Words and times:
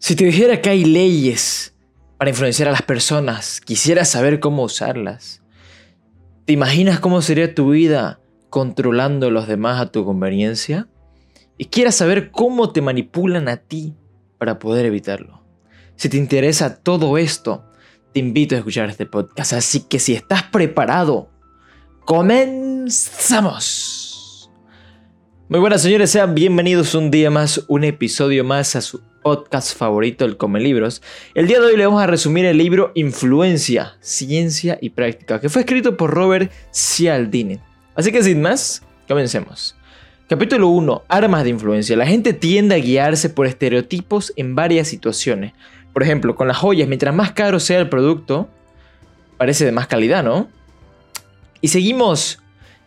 Si 0.00 0.16
te 0.16 0.24
dijera 0.24 0.60
que 0.62 0.70
hay 0.70 0.84
leyes 0.86 1.76
para 2.16 2.30
influenciar 2.30 2.68
a 2.68 2.72
las 2.72 2.80
personas, 2.80 3.60
quisiera 3.60 4.06
saber 4.06 4.40
cómo 4.40 4.62
usarlas. 4.62 5.42
¿Te 6.46 6.54
imaginas 6.54 7.00
cómo 7.00 7.20
sería 7.20 7.54
tu 7.54 7.72
vida 7.72 8.18
controlando 8.48 9.26
a 9.26 9.30
los 9.30 9.46
demás 9.46 9.78
a 9.78 9.92
tu 9.92 10.06
conveniencia? 10.06 10.88
Y 11.58 11.66
quieras 11.66 11.96
saber 11.96 12.30
cómo 12.30 12.72
te 12.72 12.80
manipulan 12.80 13.46
a 13.48 13.58
ti 13.58 13.94
para 14.38 14.58
poder 14.58 14.86
evitarlo. 14.86 15.44
Si 15.96 16.08
te 16.08 16.16
interesa 16.16 16.76
todo 16.76 17.18
esto, 17.18 17.66
te 18.14 18.20
invito 18.20 18.54
a 18.54 18.58
escuchar 18.58 18.88
este 18.88 19.04
podcast. 19.04 19.52
Así 19.52 19.80
que 19.80 19.98
si 19.98 20.14
estás 20.14 20.44
preparado, 20.44 21.28
comenzamos. 22.06 23.20
Muy 25.50 25.60
buenas 25.60 25.82
señores, 25.82 26.10
sean 26.10 26.34
bienvenidos 26.34 26.94
un 26.94 27.10
día 27.10 27.30
más, 27.30 27.66
un 27.68 27.84
episodio 27.84 28.44
más 28.44 28.76
a 28.76 28.80
su 28.80 29.09
podcast 29.22 29.76
favorito, 29.76 30.24
el 30.24 30.36
Come 30.36 30.60
Libros. 30.60 31.02
El 31.34 31.46
día 31.46 31.60
de 31.60 31.66
hoy 31.66 31.76
le 31.76 31.86
vamos 31.86 32.02
a 32.02 32.06
resumir 32.06 32.44
el 32.44 32.58
libro 32.58 32.92
Influencia, 32.94 33.96
Ciencia 34.00 34.78
y 34.80 34.90
Práctica, 34.90 35.40
que 35.40 35.48
fue 35.48 35.62
escrito 35.62 35.96
por 35.96 36.10
Robert 36.10 36.50
Cialdini. 36.72 37.58
Así 37.94 38.12
que 38.12 38.22
sin 38.22 38.40
más, 38.40 38.82
comencemos. 39.08 39.76
Capítulo 40.28 40.68
1. 40.68 41.02
Armas 41.08 41.44
de 41.44 41.50
influencia. 41.50 41.96
La 41.96 42.06
gente 42.06 42.32
tiende 42.32 42.76
a 42.76 42.78
guiarse 42.78 43.30
por 43.30 43.46
estereotipos 43.46 44.32
en 44.36 44.54
varias 44.54 44.88
situaciones. 44.88 45.52
Por 45.92 46.02
ejemplo, 46.02 46.36
con 46.36 46.48
las 46.48 46.56
joyas, 46.56 46.88
mientras 46.88 47.14
más 47.14 47.32
caro 47.32 47.58
sea 47.58 47.80
el 47.80 47.88
producto, 47.88 48.48
parece 49.36 49.64
de 49.64 49.72
más 49.72 49.88
calidad, 49.88 50.22
¿no? 50.22 50.48
Y 51.60 51.68
seguimos 51.68 52.38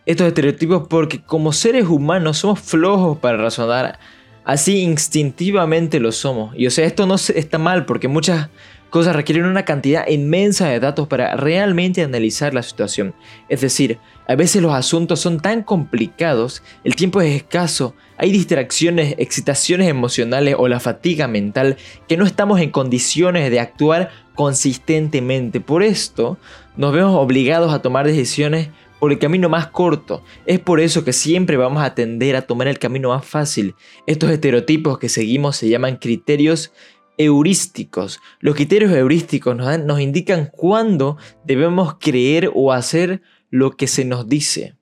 estos 0.06 0.28
estereotipos 0.28 0.88
porque 0.88 1.22
como 1.22 1.54
seres 1.54 1.86
humanos 1.86 2.38
somos 2.38 2.60
flojos 2.60 3.18
para 3.18 3.38
razonar 3.38 4.00
Así 4.46 4.80
instintivamente 4.80 6.00
lo 6.00 6.12
somos. 6.12 6.54
Y 6.58 6.68
o 6.68 6.72
sea, 6.72 6.86
esto 6.86 7.06
no 7.06 7.16
está 7.16 7.58
mal 7.58 7.86
porque 7.86 8.08
muchas 8.08 8.50
cosas 8.94 9.16
requieren 9.16 9.46
una 9.46 9.66
cantidad 9.66 10.08
inmensa 10.08 10.68
de 10.68 10.80
datos 10.80 11.08
para 11.08 11.36
realmente 11.36 12.04
analizar 12.04 12.54
la 12.54 12.62
situación. 12.62 13.16
Es 13.50 13.62
decir, 13.62 13.98
a 14.28 14.36
veces 14.36 14.62
los 14.62 14.74
asuntos 14.74 15.20
son 15.20 15.40
tan 15.40 15.64
complicados, 15.64 16.62
el 16.84 16.96
tiempo 16.96 17.20
es 17.20 17.36
escaso, 17.36 17.96
hay 18.18 18.32
distracciones, 18.32 19.16
excitaciones 19.18 19.90
emocionales 19.90 20.56
o 20.60 20.68
la 20.68 20.80
fatiga 20.80 21.28
mental 21.28 21.78
que 22.08 22.18
no 22.18 22.26
estamos 22.26 22.62
en 22.62 22.70
condiciones 22.70 23.50
de 23.50 23.60
actuar 23.60 24.12
consistentemente. 24.36 25.60
Por 25.60 25.82
esto, 25.82 26.38
nos 26.78 26.94
vemos 26.94 27.16
obligados 27.16 27.74
a 27.74 27.82
tomar 27.82 28.06
decisiones 28.06 28.70
por 29.04 29.12
el 29.12 29.20
camino 29.20 29.50
más 29.50 29.68
corto. 29.68 30.24
Es 30.46 30.62
por 30.62 30.80
eso 30.80 31.04
que 31.04 31.12
siempre 31.12 31.58
vamos 31.58 31.84
a 31.84 31.94
tender 31.94 32.38
a 32.38 32.44
tomar 32.44 32.70
el 32.70 32.80
camino 32.80 33.10
más 33.10 33.26
fácil. 33.26 33.76
Estos 34.08 34.30
estereotipos 34.30 34.98
que 34.98 35.10
seguimos 35.10 35.58
se 35.58 35.68
llaman 35.68 35.98
criterios 35.98 36.72
heurísticos. 37.18 38.22
Los 38.40 38.56
criterios 38.56 38.94
heurísticos 38.94 39.58
nos, 39.58 39.78
nos 39.80 40.00
indican 40.00 40.50
cuándo 40.50 41.18
debemos 41.44 41.96
creer 42.00 42.50
o 42.56 42.72
hacer 42.72 43.22
lo 43.50 43.72
que 43.72 43.88
se 43.88 44.06
nos 44.06 44.30
dice. 44.30 44.78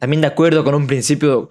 También 0.00 0.22
de 0.22 0.26
acuerdo 0.26 0.64
con 0.64 0.74
un 0.74 0.88
principio 0.88 1.50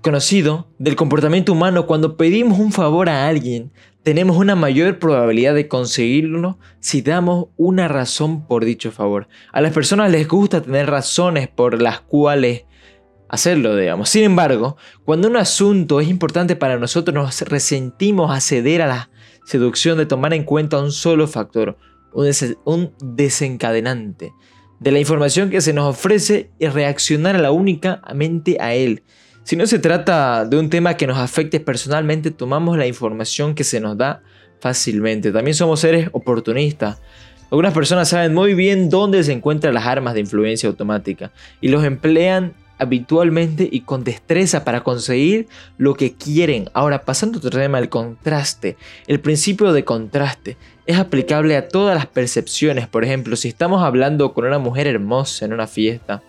conocido 0.00 0.68
del 0.78 0.96
comportamiento 0.96 1.52
humano, 1.52 1.86
cuando 1.86 2.16
pedimos 2.16 2.58
un 2.58 2.72
favor 2.72 3.08
a 3.08 3.28
alguien, 3.28 3.72
tenemos 4.02 4.36
una 4.36 4.54
mayor 4.54 4.98
probabilidad 4.98 5.54
de 5.54 5.68
conseguirlo 5.68 6.58
si 6.80 7.02
damos 7.02 7.48
una 7.56 7.88
razón 7.88 8.46
por 8.46 8.64
dicho 8.64 8.90
favor. 8.90 9.28
A 9.52 9.60
las 9.60 9.72
personas 9.72 10.10
les 10.10 10.26
gusta 10.26 10.62
tener 10.62 10.88
razones 10.88 11.48
por 11.48 11.82
las 11.82 12.00
cuales 12.00 12.64
hacerlo, 13.28 13.76
digamos. 13.76 14.08
Sin 14.08 14.24
embargo, 14.24 14.76
cuando 15.04 15.28
un 15.28 15.36
asunto 15.36 16.00
es 16.00 16.08
importante 16.08 16.56
para 16.56 16.78
nosotros, 16.78 17.14
nos 17.14 17.42
resentimos 17.42 18.30
a 18.30 18.40
ceder 18.40 18.82
a 18.82 18.86
la 18.86 19.10
seducción 19.44 19.98
de 19.98 20.06
tomar 20.06 20.32
en 20.32 20.44
cuenta 20.44 20.80
un 20.80 20.92
solo 20.92 21.26
factor, 21.26 21.76
un 22.12 22.94
desencadenante 23.00 24.32
de 24.80 24.92
la 24.92 25.00
información 25.00 25.50
que 25.50 25.60
se 25.60 25.72
nos 25.72 25.96
ofrece 25.96 26.50
y 26.58 26.66
reaccionar 26.68 27.36
a 27.36 27.40
la 27.40 27.50
únicamente 27.50 28.58
a 28.60 28.74
él. 28.74 29.02
Si 29.48 29.56
no 29.56 29.66
se 29.66 29.78
trata 29.78 30.44
de 30.44 30.58
un 30.58 30.68
tema 30.68 30.98
que 30.98 31.06
nos 31.06 31.16
afecte 31.16 31.58
personalmente, 31.58 32.30
tomamos 32.30 32.76
la 32.76 32.86
información 32.86 33.54
que 33.54 33.64
se 33.64 33.80
nos 33.80 33.96
da 33.96 34.20
fácilmente. 34.60 35.32
También 35.32 35.54
somos 35.54 35.80
seres 35.80 36.10
oportunistas. 36.12 37.00
Algunas 37.50 37.72
personas 37.72 38.10
saben 38.10 38.34
muy 38.34 38.52
bien 38.52 38.90
dónde 38.90 39.24
se 39.24 39.32
encuentran 39.32 39.72
las 39.72 39.86
armas 39.86 40.12
de 40.12 40.20
influencia 40.20 40.68
automática 40.68 41.32
y 41.62 41.68
los 41.68 41.82
emplean 41.82 42.52
habitualmente 42.78 43.66
y 43.72 43.80
con 43.80 44.04
destreza 44.04 44.66
para 44.66 44.82
conseguir 44.82 45.48
lo 45.78 45.94
que 45.94 46.12
quieren. 46.12 46.68
Ahora, 46.74 47.06
pasando 47.06 47.38
a 47.38 47.38
otro 47.38 47.58
tema, 47.58 47.78
el 47.78 47.88
contraste. 47.88 48.76
El 49.06 49.18
principio 49.20 49.72
de 49.72 49.82
contraste 49.82 50.58
es 50.84 50.98
aplicable 50.98 51.56
a 51.56 51.68
todas 51.68 51.96
las 51.96 52.06
percepciones. 52.06 52.86
Por 52.86 53.02
ejemplo, 53.02 53.34
si 53.34 53.48
estamos 53.48 53.82
hablando 53.82 54.34
con 54.34 54.44
una 54.44 54.58
mujer 54.58 54.86
hermosa 54.86 55.46
en 55.46 55.54
una 55.54 55.66
fiesta 55.66 56.22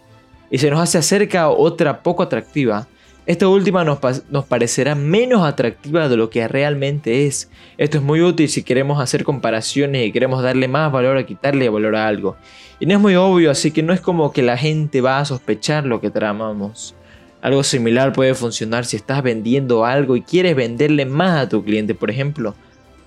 y 0.50 0.60
se 0.60 0.70
nos 0.70 0.80
hace 0.80 1.00
acerca 1.00 1.50
otra 1.50 2.02
poco 2.02 2.24
atractiva, 2.24 2.88
esta 3.30 3.48
última 3.48 3.84
nos, 3.84 4.00
parecerá 4.46 4.96
menos 4.96 5.44
atractiva 5.44 6.10
de 6.10 6.18
lo 6.18 6.32
que 6.32 6.48
realmente 6.48 7.28
es. 7.28 7.48
Esto 7.78 8.00
es 8.00 8.04
muy 8.04 8.24
útil 8.24 8.50
si 8.50 8.64
queremos 8.64 9.00
hacer 9.00 9.24
comparaciones 9.24 10.08
y 10.08 10.12
queremos 10.12 10.42
darle 10.42 10.68
más 10.68 10.92
valor 10.92 11.16
a 11.16 11.28
quitarle 11.28 11.70
valor 11.70 11.96
a 11.96 12.08
algo. 12.08 12.38
Y 12.80 12.88
no 12.88 12.96
es 12.96 13.00
muy 13.00 13.14
obvio, 13.14 13.52
así 13.52 13.70
que 13.70 13.84
no 13.84 13.94
es 13.94 14.02
como 14.02 14.32
que 14.34 14.42
la 14.42 14.58
gente 14.58 15.02
va 15.02 15.20
a 15.20 15.26
sospechar 15.26 15.86
lo 15.86 16.02
que 16.02 16.10
tramamos. 16.10 16.96
Algo 17.40 17.64
similar 17.64 18.14
puede 18.14 18.34
funcionar 18.34 18.84
si 18.84 18.96
estás 18.96 19.22
vendiendo 19.22 19.86
algo 19.86 20.16
y 20.16 20.24
quieres 20.24 20.56
venderle 20.56 21.06
más 21.06 21.40
a 21.40 21.50
tu 21.50 21.64
cliente. 21.64 21.94
Por 21.94 22.10
ejemplo, 22.10 22.56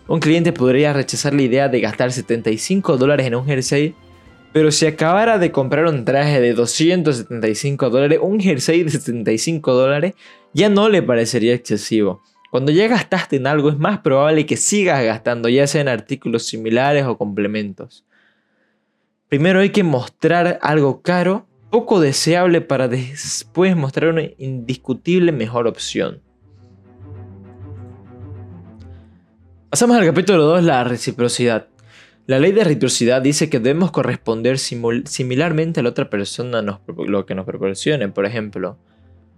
un 0.06 0.20
cliente 0.20 0.52
podría 0.52 0.92
rechazar 0.92 1.34
la 1.34 1.42
idea 1.42 1.68
de 1.68 1.80
gastar 1.80 2.12
75 2.12 2.96
dólares 2.96 3.26
en 3.26 3.34
un 3.34 3.44
jersey 3.44 3.96
pero 4.52 4.70
si 4.70 4.86
acabara 4.86 5.38
de 5.38 5.50
comprar 5.50 5.86
un 5.86 6.04
traje 6.04 6.40
de 6.40 6.52
275 6.52 7.90
dólares, 7.90 8.18
un 8.22 8.38
jersey 8.38 8.82
de 8.82 8.90
75 8.90 9.72
dólares, 9.72 10.14
ya 10.52 10.68
no 10.68 10.88
le 10.88 11.02
parecería 11.02 11.54
excesivo. 11.54 12.22
Cuando 12.50 12.70
ya 12.70 12.86
gastaste 12.86 13.36
en 13.36 13.46
algo 13.46 13.70
es 13.70 13.78
más 13.78 14.00
probable 14.00 14.44
que 14.44 14.58
sigas 14.58 15.02
gastando, 15.02 15.48
ya 15.48 15.66
sea 15.66 15.80
en 15.80 15.88
artículos 15.88 16.44
similares 16.44 17.06
o 17.06 17.16
complementos. 17.16 18.04
Primero 19.28 19.60
hay 19.60 19.70
que 19.70 19.82
mostrar 19.82 20.58
algo 20.60 21.00
caro, 21.00 21.46
poco 21.70 21.98
deseable 21.98 22.60
para 22.60 22.88
después 22.88 23.74
mostrar 23.74 24.10
una 24.10 24.24
indiscutible 24.36 25.32
mejor 25.32 25.66
opción. 25.66 26.20
Pasamos 29.70 29.96
al 29.96 30.04
capítulo 30.04 30.44
2, 30.44 30.64
la 30.64 30.84
reciprocidad. 30.84 31.71
La 32.32 32.38
ley 32.38 32.52
de 32.52 32.64
reciprocidad 32.64 33.20
dice 33.20 33.50
que 33.50 33.60
debemos 33.60 33.90
corresponder 33.90 34.58
similarmente 34.58 35.80
a 35.80 35.82
la 35.82 35.90
otra 35.90 36.08
persona 36.08 36.62
lo 36.62 37.26
que 37.26 37.34
nos 37.34 37.44
proporcione. 37.44 38.08
Por 38.08 38.24
ejemplo, 38.24 38.78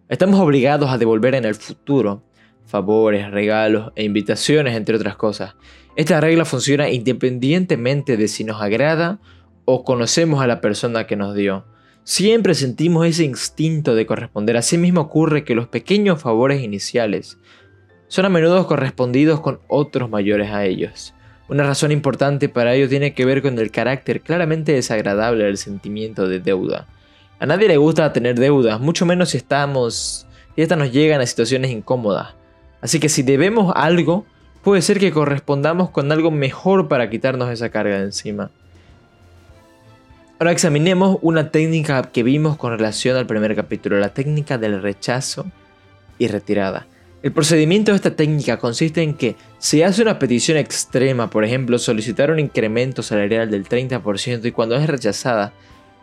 estamos 0.09 0.39
obligados 0.39 0.89
a 0.91 0.97
devolver 0.97 1.35
en 1.35 1.45
el 1.45 1.57
futuro 1.57 2.23
favores, 2.67 3.33
regalos 3.33 3.91
e 3.97 4.05
invitaciones, 4.05 4.77
entre 4.77 4.95
otras 4.95 5.17
cosas. 5.17 5.57
Esta 5.97 6.21
regla 6.21 6.45
funciona 6.45 6.89
independientemente 6.89 8.17
de 8.17 8.29
si 8.29 8.45
nos 8.45 8.63
agrada 8.63 9.19
o 9.65 9.83
conocemos 9.83 10.41
a 10.41 10.47
la 10.47 10.61
persona 10.61 11.09
que 11.09 11.17
nos 11.17 11.35
dio. 11.35 11.65
Siempre 12.05 12.55
sentimos 12.55 13.09
ese 13.09 13.25
instinto 13.25 13.97
de 13.97 14.07
corresponder. 14.07 14.57
Asimismo 14.57 15.01
ocurre 15.01 15.43
que 15.43 15.57
los 15.57 15.67
pequeños 15.67 16.23
favores 16.23 16.63
iniciales 16.63 17.39
son 18.07 18.27
a 18.27 18.29
menudo 18.29 18.65
correspondidos 18.69 19.41
con 19.41 19.59
otros 19.67 20.09
mayores 20.09 20.53
a 20.53 20.65
ellos. 20.65 21.13
Una 21.47 21.65
razón 21.65 21.93
importante 21.93 22.49
para 22.49 22.75
ello 22.75 22.89
tiene 22.89 23.13
que 23.13 23.27
ver 23.27 23.43
con 23.43 23.59
el 23.59 23.71
carácter 23.71 24.23
claramente 24.23 24.73
desagradable 24.73 25.45
del 25.45 25.59
sentimiento 25.59 26.27
de 26.27 26.41
deuda. 26.41 26.87
A 27.39 27.47
nadie 27.47 27.69
le 27.69 27.77
gusta 27.77 28.13
tener 28.13 28.39
deudas, 28.39 28.81
mucho 28.81 29.05
menos 29.05 29.31
si 29.31 29.37
estamos 29.37 30.27
y 30.57 30.63
estas 30.63 30.79
nos 30.79 30.93
llegan 30.93 31.21
a 31.21 31.27
situaciones 31.27 31.71
incómodas. 31.71 32.35
Así 32.81 32.99
que 33.01 33.11
si 33.11 33.23
debemos 33.23 33.73
algo, 33.77 34.25
puede 34.63 34.81
ser 34.81 34.99
que 34.99 35.13
correspondamos 35.13 35.91
con 35.91 36.11
algo 36.13 36.31
mejor 36.31 36.89
para 36.89 37.11
quitarnos 37.11 37.51
esa 37.51 37.69
carga 37.69 37.99
de 37.99 38.05
encima. 38.05 38.51
Ahora 40.39 40.53
examinemos 40.53 41.19
una 41.21 41.51
técnica 41.51 42.03
que 42.11 42.23
vimos 42.23 42.57
con 42.57 42.71
relación 42.71 43.17
al 43.17 43.27
primer 43.27 43.55
capítulo, 43.55 43.99
la 43.99 44.15
técnica 44.15 44.57
del 44.57 44.81
rechazo 44.81 45.47
y 46.19 46.29
retirada. 46.29 46.87
El 47.25 47.33
procedimiento 47.33 47.91
de 47.91 47.97
esta 47.97 48.15
técnica 48.15 48.59
consiste 48.59 49.03
en 49.03 49.15
que 49.15 49.35
se 49.57 49.83
hace 49.83 50.03
una 50.03 50.19
petición 50.19 50.59
extrema, 50.59 51.31
por 51.31 51.43
ejemplo, 51.43 51.79
solicitar 51.79 52.31
un 52.31 52.39
incremento 52.39 53.03
salarial 53.03 53.51
del 53.51 53.67
30% 53.67 54.45
y 54.45 54.53
cuando 54.53 54.77
es 54.77 54.87
rechazada, 54.87 55.55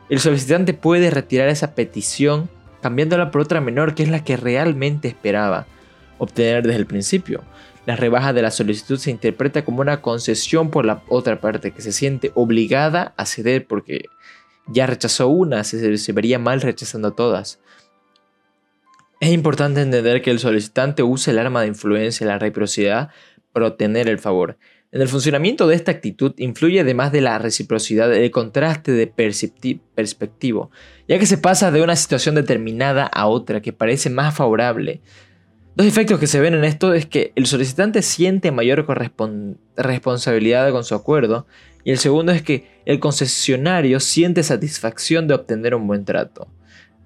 el 0.10 0.20
solicitante 0.20 0.74
puede 0.74 1.12
retirar 1.12 1.50
esa 1.50 1.76
petición 1.76 2.50
cambiándola 2.82 3.30
por 3.30 3.42
otra 3.42 3.62
menor 3.62 3.94
que 3.94 4.02
es 4.02 4.10
la 4.10 4.24
que 4.24 4.36
realmente 4.36 5.10
esperaba 5.10 5.68
obtener 6.18 6.64
desde 6.64 6.80
el 6.80 6.88
principio. 6.88 7.44
La 7.86 7.96
rebaja 7.96 8.34
de 8.34 8.42
la 8.42 8.50
solicitud 8.50 8.98
se 8.98 9.12
interpreta 9.12 9.64
como 9.64 9.82
una 9.82 10.02
concesión 10.02 10.72
por 10.72 10.86
la 10.86 11.04
otra 11.08 11.40
parte 11.40 11.70
que 11.70 11.84
se 11.84 11.92
siente 11.92 12.32
obligada 12.34 13.14
a 13.16 13.28
ceder 13.28 13.68
porque 13.68 14.06
ya 14.66 14.88
rechazó 14.88 15.28
una, 15.28 15.64
se, 15.66 16.00
se 16.00 16.14
vería 16.14 16.40
mal 16.40 16.62
rechazando 16.62 17.14
todas. 17.14 17.60
Es 19.22 19.30
importante 19.30 19.82
entender 19.82 20.24
que 20.24 20.32
el 20.32 20.40
solicitante 20.40 21.04
usa 21.04 21.32
el 21.32 21.38
arma 21.38 21.62
de 21.62 21.68
influencia 21.68 22.26
y 22.26 22.28
la 22.28 22.40
reciprocidad 22.40 23.12
para 23.54 23.68
obtener 23.68 24.10
el 24.10 24.18
favor. 24.18 24.58
En 24.92 25.00
el 25.00 25.08
funcionamiento 25.08 25.68
de 25.68 25.76
esta 25.76 25.92
actitud 25.92 26.34
influye 26.38 26.80
además 26.80 27.12
de 27.12 27.22
la 27.22 27.38
reciprocidad 27.38 28.12
el 28.12 28.32
contraste 28.32 28.94
de 28.94 29.06
perspectivo, 29.06 30.72
ya 31.08 31.20
que 31.20 31.28
se 31.28 31.38
pasa 31.38 31.70
de 31.70 31.84
una 31.84 31.96
situación 31.96 32.34
determinada 32.34 33.06
a 33.06 33.28
otra 33.28 33.62
que 33.62 33.74
parece 33.74 34.10
más 34.10 34.36
favorable. 34.36 35.02
Dos 35.76 35.86
efectos 35.86 36.20
que 36.20 36.26
se 36.26 36.40
ven 36.40 36.56
en 36.56 36.64
esto 36.64 36.96
es 36.96 37.06
que 37.06 37.32
el 37.36 37.46
solicitante 37.46 38.02
siente 38.02 38.50
mayor 38.50 38.88
responsabilidad 39.78 40.72
con 40.72 40.84
su 40.84 40.96
acuerdo 40.96 41.46
y 41.84 41.92
el 41.92 42.00
segundo 42.00 42.32
es 42.32 42.42
que 42.42 42.82
el 42.86 43.00
concesionario 43.00 44.00
siente 44.00 44.42
satisfacción 44.42 45.28
de 45.28 45.36
obtener 45.36 45.76
un 45.76 45.86
buen 45.86 46.06
trato. 46.06 46.48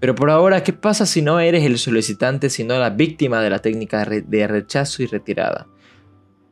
Pero 0.05 0.13
por 0.13 0.29
ahora, 0.29 0.61
¿qué 0.61 0.71
pasa 0.71 1.07
si 1.07 1.23
no 1.23 1.39
eres 1.39 1.63
el 1.63 1.79
solicitante 1.79 2.51
sino 2.51 2.77
la 2.77 2.91
víctima 2.91 3.41
de 3.41 3.49
la 3.49 3.57
técnica 3.57 4.05
de 4.05 4.45
rechazo 4.45 5.01
y 5.01 5.07
retirada? 5.07 5.65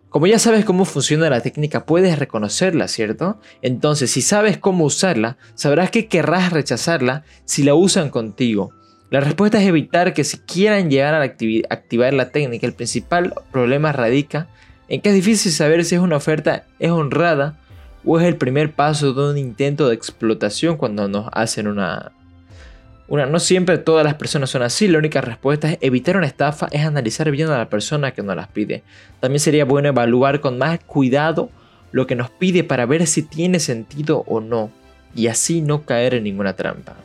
Como 0.09 0.25
ya 0.25 0.39
sabes 0.39 0.65
cómo 0.65 0.85
funciona 0.85 1.29
la 1.29 1.41
técnica, 1.41 1.85
puedes 1.85 2.17
reconocerla, 2.17 2.87
¿cierto? 2.87 3.39
Entonces, 3.61 4.09
si 4.09 4.23
sabes 4.23 4.57
cómo 4.57 4.85
usarla, 4.85 5.37
sabrás 5.53 5.91
que 5.91 6.07
querrás 6.07 6.51
rechazarla 6.51 7.25
si 7.45 7.61
la 7.61 7.75
usan 7.75 8.09
contigo. 8.09 8.71
La 9.11 9.19
respuesta 9.19 9.61
es 9.61 9.67
evitar 9.67 10.15
que 10.15 10.23
si 10.23 10.39
quieran 10.39 10.89
llegar 10.89 11.13
a 11.13 11.21
activar 11.21 12.15
la 12.15 12.31
técnica. 12.31 12.65
El 12.65 12.73
principal 12.73 13.35
problema 13.51 13.91
radica 13.91 14.47
en 14.87 14.99
que 14.99 15.09
es 15.09 15.15
difícil 15.15 15.51
saber 15.51 15.85
si 15.85 15.93
es 15.93 16.01
una 16.01 16.17
oferta 16.17 16.65
es 16.79 16.89
honrada 16.89 17.59
o 18.03 18.19
es 18.19 18.25
el 18.25 18.35
primer 18.35 18.73
paso 18.73 19.13
de 19.13 19.29
un 19.29 19.37
intento 19.37 19.89
de 19.89 19.93
explotación 19.93 20.75
cuando 20.75 21.07
nos 21.07 21.29
hacen 21.33 21.67
una, 21.67 22.13
no 23.13 23.39
siempre 23.39 23.77
todas 23.77 24.03
las 24.03 24.15
personas 24.15 24.49
son 24.49 24.63
así, 24.63 24.87
la 24.87 24.97
única 24.97 25.21
respuesta 25.21 25.69
es 25.69 25.77
evitar 25.81 26.17
una 26.17 26.25
estafa, 26.25 26.67
es 26.71 26.83
analizar 26.83 27.29
bien 27.29 27.49
a 27.49 27.57
la 27.59 27.69
persona 27.69 28.11
que 28.11 28.23
nos 28.23 28.35
las 28.35 28.47
pide. 28.47 28.81
También 29.19 29.39
sería 29.39 29.65
bueno 29.65 29.89
evaluar 29.89 30.41
con 30.41 30.57
más 30.57 30.79
cuidado 30.83 31.49
lo 31.91 32.07
que 32.07 32.15
nos 32.15 32.31
pide 32.31 32.63
para 32.63 32.87
ver 32.87 33.05
si 33.05 33.21
tiene 33.21 33.59
sentido 33.59 34.23
o 34.25 34.41
no, 34.41 34.71
y 35.15 35.27
así 35.27 35.61
no 35.61 35.83
caer 35.83 36.15
en 36.15 36.23
ninguna 36.23 36.55
trampa. 36.55 36.95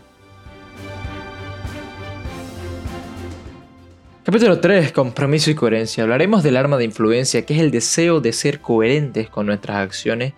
Capítulo 4.25 4.61
3. 4.61 4.93
Compromiso 4.93 5.51
y 5.51 5.55
coherencia. 5.55 6.05
Hablaremos 6.05 6.43
del 6.43 6.57
arma 6.57 6.79
de 6.79 6.85
influencia, 6.85 7.45
que 7.45 7.55
es 7.55 7.61
el 7.61 7.71
deseo 7.71 8.21
de 8.21 8.33
ser 8.33 8.61
coherentes 8.61 9.29
con 9.29 9.45
nuestras 9.45 9.77
acciones 9.77 10.33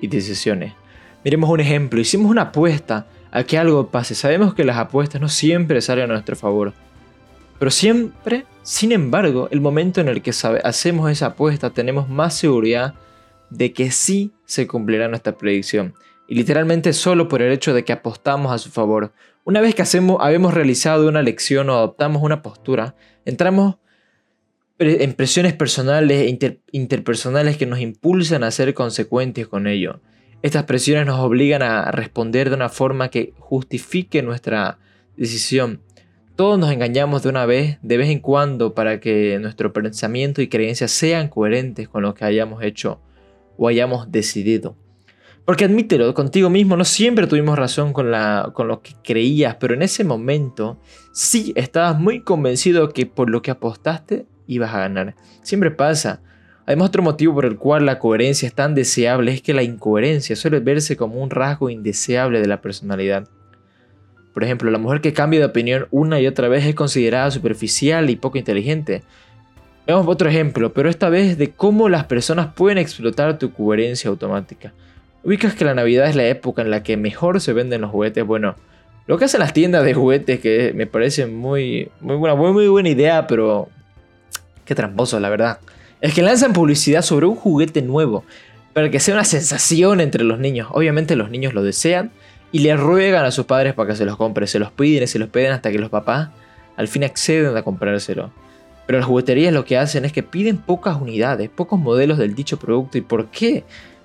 y 0.00 0.06
decisiones. 0.06 0.74
Miremos 1.24 1.50
un 1.50 1.58
ejemplo. 1.58 2.00
Hicimos 2.00 2.30
una 2.30 2.42
apuesta 2.42 3.06
a 3.30 3.44
que 3.44 3.58
algo 3.58 3.88
pase. 3.88 4.14
Sabemos 4.14 4.54
que 4.54 4.64
las 4.64 4.76
apuestas 4.76 5.20
no 5.20 5.28
siempre 5.28 5.80
salen 5.80 6.04
a 6.04 6.14
nuestro 6.14 6.36
favor. 6.36 6.72
Pero 7.58 7.70
siempre, 7.70 8.46
sin 8.62 8.92
embargo, 8.92 9.48
el 9.50 9.60
momento 9.60 10.00
en 10.00 10.08
el 10.08 10.22
que 10.22 10.30
hacemos 10.30 11.10
esa 11.10 11.26
apuesta 11.26 11.70
tenemos 11.70 12.08
más 12.08 12.34
seguridad 12.34 12.94
de 13.50 13.72
que 13.72 13.90
sí 13.90 14.32
se 14.44 14.66
cumplirá 14.66 15.08
nuestra 15.08 15.36
predicción. 15.36 15.94
Y 16.28 16.34
literalmente 16.34 16.92
solo 16.92 17.28
por 17.28 17.42
el 17.42 17.52
hecho 17.52 17.74
de 17.74 17.84
que 17.84 17.92
apostamos 17.92 18.52
a 18.52 18.58
su 18.58 18.70
favor. 18.70 19.12
Una 19.44 19.60
vez 19.60 19.74
que 19.74 19.82
hacemos, 19.82 20.18
habemos 20.20 20.52
realizado 20.52 21.08
una 21.08 21.22
lección 21.22 21.70
o 21.70 21.74
adoptamos 21.74 22.22
una 22.22 22.42
postura, 22.42 22.94
entramos 23.24 23.76
en 24.78 25.12
presiones 25.14 25.54
personales 25.54 26.20
e 26.20 26.58
interpersonales 26.70 27.56
que 27.56 27.66
nos 27.66 27.80
impulsan 27.80 28.44
a 28.44 28.50
ser 28.50 28.74
consecuentes 28.74 29.48
con 29.48 29.66
ello. 29.66 30.00
Estas 30.40 30.64
presiones 30.64 31.04
nos 31.04 31.18
obligan 31.18 31.62
a 31.62 31.90
responder 31.90 32.48
de 32.48 32.56
una 32.56 32.68
forma 32.68 33.08
que 33.08 33.34
justifique 33.40 34.22
nuestra 34.22 34.78
decisión. 35.16 35.82
Todos 36.36 36.60
nos 36.60 36.70
engañamos 36.70 37.24
de 37.24 37.28
una 37.28 37.44
vez, 37.44 37.78
de 37.82 37.96
vez 37.96 38.08
en 38.08 38.20
cuando, 38.20 38.72
para 38.72 39.00
que 39.00 39.38
nuestro 39.40 39.72
pensamiento 39.72 40.40
y 40.40 40.48
creencias 40.48 40.92
sean 40.92 41.26
coherentes 41.26 41.88
con 41.88 42.04
lo 42.04 42.14
que 42.14 42.24
hayamos 42.24 42.62
hecho 42.62 43.00
o 43.56 43.66
hayamos 43.66 44.12
decidido. 44.12 44.76
Porque 45.44 45.64
admítelo, 45.64 46.14
contigo 46.14 46.50
mismo 46.50 46.76
no 46.76 46.84
siempre 46.84 47.26
tuvimos 47.26 47.58
razón 47.58 47.92
con, 47.92 48.12
la, 48.12 48.52
con 48.54 48.68
lo 48.68 48.80
que 48.80 48.92
creías, 49.02 49.56
pero 49.56 49.74
en 49.74 49.82
ese 49.82 50.04
momento 50.04 50.78
sí 51.12 51.52
estabas 51.56 51.98
muy 51.98 52.20
convencido 52.20 52.90
que 52.90 53.06
por 53.06 53.28
lo 53.28 53.42
que 53.42 53.50
apostaste 53.50 54.26
ibas 54.46 54.72
a 54.72 54.80
ganar. 54.80 55.16
Siempre 55.42 55.72
pasa. 55.72 56.22
Además, 56.68 56.88
otro 56.88 57.02
motivo 57.02 57.32
por 57.32 57.46
el 57.46 57.56
cual 57.56 57.86
la 57.86 57.98
coherencia 57.98 58.46
es 58.46 58.52
tan 58.52 58.74
deseable 58.74 59.32
es 59.32 59.40
que 59.40 59.54
la 59.54 59.62
incoherencia 59.62 60.36
suele 60.36 60.60
verse 60.60 60.98
como 60.98 61.22
un 61.22 61.30
rasgo 61.30 61.70
indeseable 61.70 62.42
de 62.42 62.46
la 62.46 62.60
personalidad. 62.60 63.26
Por 64.34 64.44
ejemplo, 64.44 64.70
la 64.70 64.76
mujer 64.76 65.00
que 65.00 65.14
cambia 65.14 65.40
de 65.40 65.46
opinión 65.46 65.88
una 65.90 66.20
y 66.20 66.26
otra 66.26 66.46
vez 66.48 66.66
es 66.66 66.74
considerada 66.74 67.30
superficial 67.30 68.10
y 68.10 68.16
poco 68.16 68.36
inteligente. 68.36 69.02
Veamos 69.86 70.06
otro 70.08 70.28
ejemplo, 70.28 70.74
pero 70.74 70.90
esta 70.90 71.08
vez 71.08 71.38
de 71.38 71.52
cómo 71.52 71.88
las 71.88 72.04
personas 72.04 72.52
pueden 72.52 72.76
explotar 72.76 73.38
tu 73.38 73.50
coherencia 73.54 74.10
automática. 74.10 74.74
Ubicas 75.24 75.54
que 75.54 75.64
la 75.64 75.72
Navidad 75.72 76.06
es 76.06 76.16
la 76.16 76.26
época 76.26 76.60
en 76.60 76.70
la 76.70 76.82
que 76.82 76.98
mejor 76.98 77.40
se 77.40 77.54
venden 77.54 77.80
los 77.80 77.90
juguetes. 77.90 78.26
Bueno, 78.26 78.56
lo 79.06 79.16
que 79.16 79.24
hacen 79.24 79.40
las 79.40 79.54
tiendas 79.54 79.86
de 79.86 79.94
juguetes, 79.94 80.38
que 80.40 80.74
me 80.74 80.86
parece 80.86 81.24
muy, 81.24 81.88
muy, 82.02 82.16
buena, 82.16 82.34
muy, 82.34 82.52
muy 82.52 82.68
buena 82.68 82.90
idea, 82.90 83.26
pero 83.26 83.70
qué 84.66 84.74
tramposo, 84.74 85.18
la 85.18 85.30
verdad 85.30 85.60
es 86.00 86.14
que 86.14 86.22
lanzan 86.22 86.52
publicidad 86.52 87.02
sobre 87.02 87.26
un 87.26 87.34
juguete 87.34 87.82
nuevo 87.82 88.24
para 88.72 88.90
que 88.90 89.00
sea 89.00 89.14
una 89.14 89.24
sensación 89.24 90.00
entre 90.00 90.24
los 90.24 90.38
niños. 90.38 90.68
Obviamente 90.70 91.16
los 91.16 91.30
niños 91.30 91.54
lo 91.54 91.62
desean 91.62 92.12
y 92.52 92.60
le 92.60 92.76
ruegan 92.76 93.24
a 93.24 93.30
sus 93.30 93.46
padres 93.46 93.74
para 93.74 93.90
que 93.90 93.96
se 93.96 94.04
los 94.04 94.16
compre. 94.16 94.46
Se 94.46 94.58
los 94.58 94.70
piden 94.70 95.08
se 95.08 95.18
los 95.18 95.28
piden 95.28 95.52
hasta 95.52 95.70
que 95.70 95.78
los 95.78 95.90
papás 95.90 96.28
al 96.76 96.88
fin 96.88 97.04
acceden 97.04 97.56
a 97.56 97.62
comprárselo. 97.62 98.30
Pero 98.86 99.00
las 99.00 99.06
jugueterías 99.06 99.52
lo 99.52 99.64
que 99.64 99.76
hacen 99.76 100.04
es 100.04 100.12
que 100.12 100.22
piden 100.22 100.56
pocas 100.56 100.96
unidades, 101.00 101.50
pocos 101.50 101.78
modelos 101.78 102.18
del 102.18 102.34
dicho 102.34 102.58
producto. 102.58 102.96
¿Y 102.96 103.02
por 103.02 103.26
qué? 103.26 103.64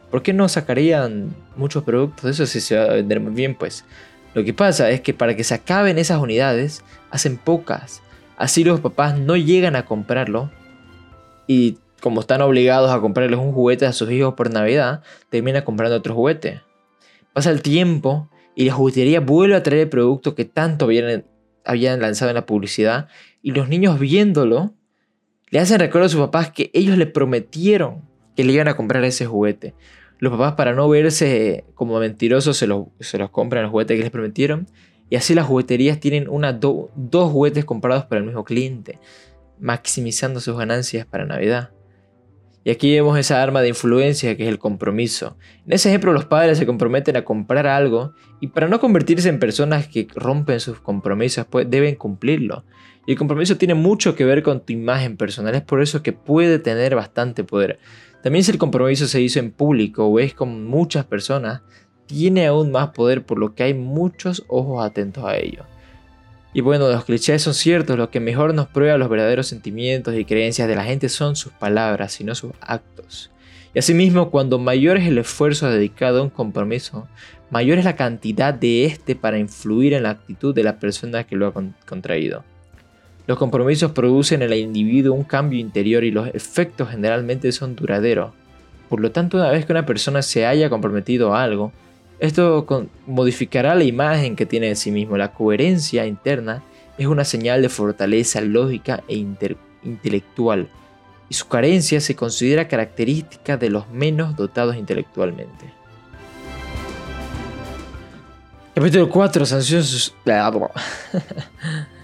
¿Por 0.09 0.23
qué 0.23 0.33
no 0.33 0.49
sacarían 0.49 1.35
muchos 1.55 1.83
productos 1.83 2.23
de 2.25 2.31
eso 2.31 2.45
si 2.45 2.59
se 2.59 2.75
va 2.75 2.85
a 2.85 2.93
vender 2.95 3.19
muy 3.19 3.33
bien? 3.33 3.55
Pues 3.55 3.85
lo 4.33 4.43
que 4.43 4.53
pasa 4.53 4.89
es 4.89 5.01
que 5.01 5.13
para 5.13 5.35
que 5.35 5.43
se 5.43 5.53
acaben 5.53 5.97
esas 5.97 6.19
unidades, 6.19 6.83
hacen 7.11 7.37
pocas. 7.37 8.01
Así 8.35 8.63
los 8.63 8.79
papás 8.79 9.17
no 9.17 9.37
llegan 9.37 9.75
a 9.75 9.85
comprarlo 9.85 10.49
y 11.47 11.77
como 12.03 12.19
están 12.19 12.41
obligados 12.41 12.91
a 12.91 12.99
comprarles 12.99 13.39
un 13.39 13.53
juguete 13.53 13.85
a 13.85 13.93
sus 13.93 14.11
hijos 14.11 14.33
por 14.33 14.51
Navidad, 14.51 15.03
termina 15.29 15.63
comprando 15.63 15.95
otro 15.95 16.13
juguete. 16.13 16.61
Pasa 17.31 17.49
el 17.49 17.61
tiempo 17.61 18.29
y 18.55 18.65
la 18.65 18.73
juguetería 18.73 19.21
vuelve 19.21 19.55
a 19.55 19.63
traer 19.63 19.83
el 19.83 19.89
producto 19.89 20.35
que 20.35 20.43
tanto 20.43 20.83
habían, 20.83 22.01
lanzado 22.01 22.29
en 22.29 22.35
la 22.35 22.45
publicidad 22.45 23.07
y 23.41 23.51
los 23.51 23.69
niños 23.69 23.99
viéndolo 23.99 24.73
le 25.49 25.59
hacen 25.59 25.79
recuerdo 25.79 26.07
a 26.07 26.09
sus 26.09 26.19
papás 26.19 26.51
que 26.51 26.71
ellos 26.73 26.97
le 26.97 27.05
prometieron 27.05 28.01
que 28.35 28.43
le 28.43 28.51
iban 28.51 28.67
a 28.67 28.75
comprar 28.75 29.01
ese 29.05 29.25
juguete. 29.25 29.73
Los 30.19 30.33
papás 30.33 30.55
para 30.55 30.73
no 30.73 30.89
verse 30.89 31.63
como 31.73 31.97
mentirosos 31.99 32.57
se 32.57 32.67
los, 32.67 32.89
compran 33.31 33.63
los 33.63 33.71
juguetes 33.71 33.95
que 33.95 34.03
les 34.03 34.11
prometieron 34.11 34.67
y 35.09 35.15
así 35.15 35.33
las 35.33 35.45
jugueterías 35.45 36.01
tienen 36.01 36.27
dos 36.27 37.31
juguetes 37.31 37.63
comprados 37.63 38.03
por 38.03 38.17
el 38.17 38.25
mismo 38.25 38.43
cliente, 38.43 38.99
maximizando 39.57 40.41
sus 40.41 40.57
ganancias 40.57 41.05
para 41.05 41.25
Navidad. 41.25 41.69
Y 42.65 42.71
aquí 42.71 42.93
vemos 42.93 43.19
esa 43.19 43.43
arma 43.43 43.61
de 43.61 43.69
influencia 43.69 44.37
que 44.37 44.43
es 44.43 44.49
el 44.49 44.59
compromiso. 44.59 45.37
En 45.65 45.73
ese 45.73 45.89
ejemplo 45.89 46.13
los 46.13 46.25
padres 46.25 46.57
se 46.57 46.65
comprometen 46.65 47.17
a 47.17 47.25
comprar 47.25 47.67
algo 47.67 48.13
y 48.39 48.47
para 48.47 48.69
no 48.69 48.79
convertirse 48.79 49.27
en 49.27 49.39
personas 49.39 49.87
que 49.87 50.07
rompen 50.15 50.59
sus 50.59 50.79
compromisos 50.79 51.45
pues 51.45 51.69
deben 51.69 51.95
cumplirlo. 51.95 52.63
Y 53.05 53.11
el 53.11 53.17
compromiso 53.17 53.57
tiene 53.57 53.73
mucho 53.73 54.15
que 54.15 54.23
ver 54.23 54.43
con 54.43 54.61
tu 54.61 54.71
imagen 54.71 55.17
personal, 55.17 55.55
es 55.55 55.61
por 55.61 55.81
eso 55.81 56.01
que 56.01 56.13
puede 56.13 56.57
tener 56.57 56.95
bastante 56.95 57.43
poder. 57.43 57.79
También 58.21 58.45
si 58.45 58.51
el 58.51 58.57
compromiso 58.57 59.07
se 59.07 59.19
hizo 59.19 59.39
en 59.39 59.51
público 59.51 60.05
o 60.05 60.19
es 60.19 60.33
con 60.33 60.65
muchas 60.65 61.03
personas, 61.03 61.61
tiene 62.05 62.47
aún 62.47 62.71
más 62.71 62.89
poder 62.89 63.25
por 63.25 63.39
lo 63.39 63.55
que 63.55 63.63
hay 63.63 63.73
muchos 63.73 64.45
ojos 64.47 64.85
atentos 64.85 65.25
a 65.25 65.35
ello. 65.35 65.65
Y 66.53 66.61
bueno, 66.61 66.87
los 66.87 67.05
clichés 67.05 67.41
son 67.41 67.55
ciertos, 67.55 67.97
lo 67.97 68.11
que 68.11 68.19
mejor 68.19 68.53
nos 68.53 68.67
prueba 68.67 68.97
los 68.97 69.09
verdaderos 69.09 69.47
sentimientos 69.47 70.15
y 70.15 70.23
creencias 70.23 70.67
de 70.67 70.75
la 70.75 70.83
gente 70.83 71.09
son 71.09 71.35
sus 71.35 71.51
palabras, 71.51 72.21
y 72.21 72.23
no 72.23 72.35
sus 72.35 72.51
actos. 72.61 73.31
Y 73.73 73.79
asimismo, 73.79 74.29
cuando 74.29 74.59
mayor 74.59 74.97
es 74.97 75.07
el 75.07 75.17
esfuerzo 75.17 75.67
dedicado 75.69 76.19
a 76.19 76.23
un 76.23 76.29
compromiso, 76.29 77.07
mayor 77.49 77.79
es 77.79 77.85
la 77.85 77.95
cantidad 77.95 78.53
de 78.53 78.85
este 78.85 79.15
para 79.15 79.39
influir 79.39 79.93
en 79.93 80.03
la 80.03 80.11
actitud 80.11 80.53
de 80.53 80.63
la 80.63 80.77
persona 80.77 81.23
que 81.23 81.35
lo 81.35 81.47
ha 81.47 81.53
contraído. 81.87 82.43
Los 83.25 83.39
compromisos 83.39 83.93
producen 83.93 84.43
en 84.43 84.51
el 84.51 84.59
individuo 84.59 85.15
un 85.15 85.23
cambio 85.23 85.59
interior 85.59 86.03
y 86.03 86.11
los 86.11 86.27
efectos 86.35 86.89
generalmente 86.89 87.51
son 87.51 87.75
duraderos. 87.75 88.31
Por 88.89 88.99
lo 88.99 89.11
tanto, 89.11 89.37
una 89.37 89.49
vez 89.49 89.65
que 89.65 89.71
una 89.71 89.87
persona 89.87 90.21
se 90.21 90.45
haya 90.45 90.69
comprometido 90.69 91.33
a 91.33 91.41
algo, 91.41 91.71
esto 92.19 92.65
modificará 93.05 93.75
la 93.75 93.83
imagen 93.83 94.35
que 94.35 94.45
tiene 94.45 94.67
de 94.67 94.75
sí 94.75 94.91
mismo. 94.91 95.17
La 95.17 95.33
coherencia 95.33 96.05
interna 96.05 96.63
es 96.97 97.07
una 97.07 97.25
señal 97.25 97.61
de 97.61 97.69
fortaleza 97.69 98.41
lógica 98.41 99.03
e 99.07 99.15
intelectual, 99.83 100.69
y 101.29 101.33
su 101.33 101.47
carencia 101.47 102.01
se 102.01 102.15
considera 102.15 102.67
característica 102.67 103.57
de 103.57 103.69
los 103.69 103.89
menos 103.89 104.35
dotados 104.35 104.75
intelectualmente. 104.75 105.73
Capítulo 108.75 109.09
4. 109.09 109.45
Sanción 109.45 109.83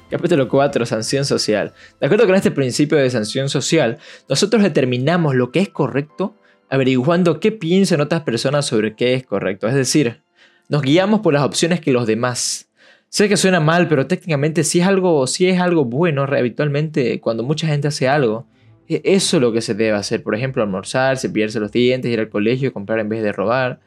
Capítulo 0.09 0.47
4. 0.47 0.85
Sanción 0.85 1.25
social. 1.25 1.73
De 1.99 2.05
acuerdo 2.05 2.25
con 2.25 2.35
este 2.35 2.51
principio 2.51 2.97
de 2.97 3.09
sanción 3.09 3.49
social, 3.49 3.97
nosotros 4.27 4.63
determinamos 4.63 5.35
lo 5.35 5.51
que 5.51 5.61
es 5.61 5.69
correcto 5.69 6.35
averiguando 6.69 7.39
qué 7.39 7.51
piensan 7.51 8.01
otras 8.01 8.21
personas 8.21 8.65
sobre 8.65 8.95
qué 8.95 9.13
es 9.13 9.25
correcto. 9.25 9.67
Es 9.67 9.75
decir, 9.75 10.21
nos 10.69 10.81
guiamos 10.81 11.21
por 11.21 11.33
las 11.33 11.43
opciones 11.43 11.81
que 11.81 11.91
los 11.91 12.05
demás. 12.05 12.69
Sé 13.09 13.27
que 13.27 13.37
suena 13.37 13.59
mal, 13.59 13.87
pero 13.87 14.05
técnicamente 14.05 14.63
si 14.63 14.79
es 14.79 14.87
algo, 14.87 15.25
si 15.25 15.47
es 15.47 15.59
algo 15.59 15.85
bueno, 15.85 16.23
habitualmente 16.23 17.19
cuando 17.19 17.43
mucha 17.43 17.67
gente 17.67 17.87
hace 17.87 18.07
algo, 18.07 18.45
e, 18.87 19.01
eso 19.03 19.37
es 19.37 19.41
lo 19.41 19.51
que 19.51 19.61
se 19.61 19.73
debe 19.73 19.97
hacer. 19.97 20.21
Por 20.21 20.35
ejemplo, 20.35 20.61
almorzar, 20.61 21.17
cepillarse 21.17 21.59
los 21.59 21.71
dientes, 21.71 22.11
ir 22.11 22.19
al 22.19 22.29
colegio, 22.29 22.71
comprar 22.71 22.99
en 22.99 23.09
vez 23.09 23.23
de 23.23 23.31
robar, 23.31 23.79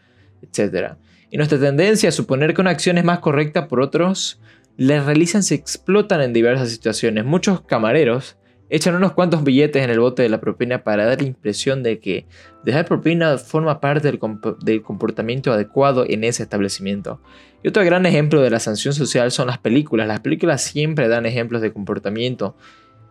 etc. 0.42 0.94
Y 1.30 1.36
nuestra 1.36 1.58
tendencia 1.58 2.08
a 2.08 2.12
suponer 2.12 2.52
que 2.52 2.60
una 2.60 2.70
acción 2.70 2.98
es 2.98 3.04
más 3.04 3.20
correcta 3.20 3.68
por 3.68 3.80
otros, 3.80 4.40
la 4.76 5.02
realizan 5.04 5.44
se 5.44 5.54
explotan 5.54 6.20
en 6.20 6.32
diversas 6.32 6.70
situaciones. 6.70 7.24
Muchos 7.24 7.60
camareros 7.60 8.36
echan 8.72 8.94
unos 8.94 9.12
cuantos 9.12 9.44
billetes 9.44 9.84
en 9.84 9.90
el 9.90 10.00
bote 10.00 10.22
de 10.22 10.30
la 10.30 10.40
propina 10.40 10.82
para 10.82 11.04
dar 11.04 11.20
la 11.20 11.28
impresión 11.28 11.82
de 11.82 12.00
que 12.00 12.24
dejar 12.64 12.86
propina 12.86 13.36
forma 13.36 13.82
parte 13.82 14.10
del, 14.10 14.82
comportamiento 14.82 15.52
adecuado 15.52 16.06
en 16.08 16.24
ese 16.24 16.42
establecimiento. 16.42 17.20
Y 17.62 17.68
otro 17.68 17.84
gran 17.84 18.06
ejemplo 18.06 18.40
de 18.40 18.48
la 18.48 18.60
sanción 18.60 18.94
social 18.94 19.30
son 19.30 19.48
las 19.48 19.58
películas. 19.58 20.08
Las 20.08 20.20
películas 20.20 20.62
siempre 20.62 21.08
dan 21.08 21.26
ejemplos 21.26 21.60
de 21.60 21.70
comportamiento 21.70 22.56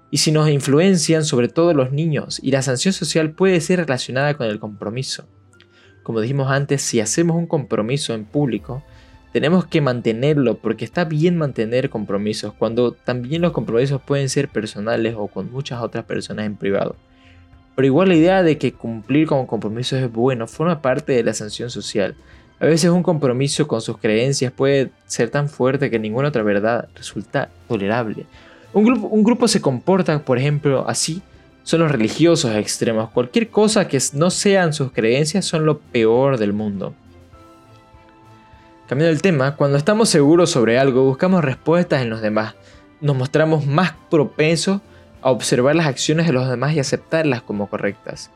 y 0.09 0.17
si 0.17 0.31
nos 0.31 0.49
influencian 0.49 1.23
sobre 1.23 1.47
todo 1.47 1.75
los 1.75 1.91
niños 1.91 2.39
y 2.41 2.49
la 2.49 2.63
sanción 2.63 2.91
social 2.91 3.29
puede 3.29 3.61
ser 3.61 3.81
relacionada 3.81 4.33
con 4.33 4.47
el 4.47 4.59
compromiso. 4.59 5.27
Como 6.01 6.21
dijimos 6.21 6.49
antes, 6.49 6.81
si 6.81 6.99
hacemos 6.99 7.37
un 7.37 7.45
compromiso 7.45 8.15
en 8.15 8.25
público, 8.25 8.83
tenemos 9.31 9.65
que 9.65 9.81
mantenerlo 9.81 10.57
porque 10.57 10.85
está 10.85 11.05
bien 11.05 11.37
mantener 11.37 11.89
compromisos 11.89 12.53
cuando 12.53 12.91
también 12.91 13.41
los 13.41 13.51
compromisos 13.51 14.01
pueden 14.01 14.29
ser 14.29 14.49
personales 14.49 15.15
o 15.17 15.27
con 15.27 15.51
muchas 15.51 15.81
otras 15.81 16.05
personas 16.05 16.45
en 16.45 16.55
privado. 16.55 16.95
Pero 17.75 17.85
igual 17.85 18.09
la 18.09 18.15
idea 18.15 18.43
de 18.43 18.57
que 18.57 18.73
cumplir 18.73 19.27
con 19.27 19.45
compromisos 19.45 19.99
es 19.99 20.11
bueno 20.11 20.47
forma 20.47 20.81
parte 20.81 21.13
de 21.13 21.23
la 21.23 21.33
sanción 21.33 21.69
social. 21.69 22.15
A 22.59 22.65
veces 22.65 22.91
un 22.91 23.01
compromiso 23.01 23.67
con 23.67 23.81
sus 23.81 23.97
creencias 23.97 24.51
puede 24.51 24.91
ser 25.07 25.29
tan 25.29 25.49
fuerte 25.49 25.89
que 25.89 25.97
ninguna 25.97 26.27
otra 26.27 26.43
verdad 26.43 26.89
resulta 26.95 27.49
tolerable. 27.67 28.25
Un 28.73 29.23
grupo, 29.23 29.47
se 29.47 29.61
comporta, 29.61 30.23
por 30.23 30.37
ejemplo, 30.37 30.85
así, 30.87 31.21
son 31.63 31.81
los 31.81 31.91
religiosos 31.91 32.55
extremos. 32.55 33.09
Cualquier 33.09 33.49
cosa 33.49 33.87
que 33.87 33.99
no 34.13 34.29
sean 34.29 34.73
sus 34.73 34.91
creencias 34.91 35.45
son 35.45 35.65
lo 35.65 35.79
peor 35.79 36.37
del 36.37 36.53
mundo. 36.53 36.93
Cambiando 38.91 39.13
el 39.13 39.21
tema, 39.21 39.55
cuando 39.55 39.77
estamos 39.77 40.09
seguros 40.09 40.49
sobre 40.49 40.77
algo, 40.77 41.05
buscamos 41.05 41.45
respuestas 41.45 42.01
en 42.01 42.09
los 42.09 42.21
demás. 42.21 42.55
Nos 42.99 43.15
mostramos 43.15 43.65
más 43.65 43.93
propensos 44.09 44.81
a 45.21 45.31
observar 45.31 45.77
las 45.77 45.87
acciones 45.87 46.27
de 46.27 46.33
los 46.33 46.49
demás 46.49 46.73
y 46.73 46.79
aceptarlas 46.81 47.41
como 47.41 47.69
correctas. 47.69 48.31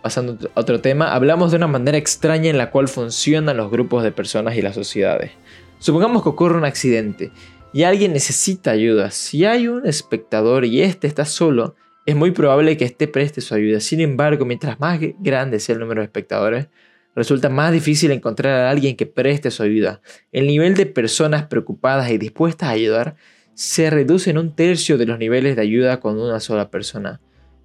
Pasando 0.00 0.38
a 0.54 0.60
otro 0.60 0.80
tema, 0.80 1.12
hablamos 1.12 1.50
de 1.50 1.56
una 1.56 1.66
manera 1.66 1.98
extraña 1.98 2.48
en 2.48 2.58
la 2.58 2.70
cual 2.70 2.86
funcionan 2.86 3.56
los 3.56 3.72
grupos 3.72 4.04
de 4.04 4.12
personas 4.12 4.54
y 4.54 4.62
las 4.62 4.76
sociedades. 4.76 5.32
Supongamos 5.80 6.22
que 6.22 6.28
ocurre 6.28 6.58
un 6.58 6.64
accidente 6.64 7.32
y 7.72 7.82
alguien 7.82 8.12
necesita 8.12 8.70
ayuda. 8.70 9.10
Si 9.10 9.46
hay 9.46 9.66
un 9.66 9.84
espectador 9.84 10.64
y 10.64 10.80
este 10.80 11.08
está 11.08 11.24
solo, 11.24 11.74
es 12.06 12.14
muy 12.14 12.30
probable 12.30 12.76
que 12.76 12.84
éste 12.84 13.08
preste 13.08 13.40
su 13.40 13.52
ayuda. 13.52 13.80
Sin 13.80 14.00
embargo, 14.00 14.44
mientras 14.44 14.78
más 14.78 15.00
grande 15.18 15.58
sea 15.58 15.72
el 15.72 15.80
número 15.80 16.02
de 16.02 16.04
espectadores, 16.04 16.68
resulta 17.14 17.48
más 17.48 17.72
difícil 17.72 18.10
encontrar 18.10 18.60
a 18.60 18.70
alguien 18.70 18.96
que 18.96 19.06
preste 19.06 19.50
su 19.50 19.62
ayuda. 19.62 20.00
El 20.32 20.46
nivel 20.46 20.74
de 20.74 20.86
personas 20.86 21.44
preocupadas 21.46 22.10
y 22.10 22.18
dispuestas 22.18 22.68
a 22.68 22.72
ayudar 22.72 23.16
se 23.54 23.90
reduce 23.90 24.30
en 24.30 24.38
un 24.38 24.54
tercio 24.54 24.98
de 24.98 25.06
los 25.06 25.18
niveles 25.18 25.56
de 25.56 25.62
ayuda 25.62 25.98
con 25.98 26.18
una 26.18 26.38
sola 26.38 26.70
persona. 26.70 27.20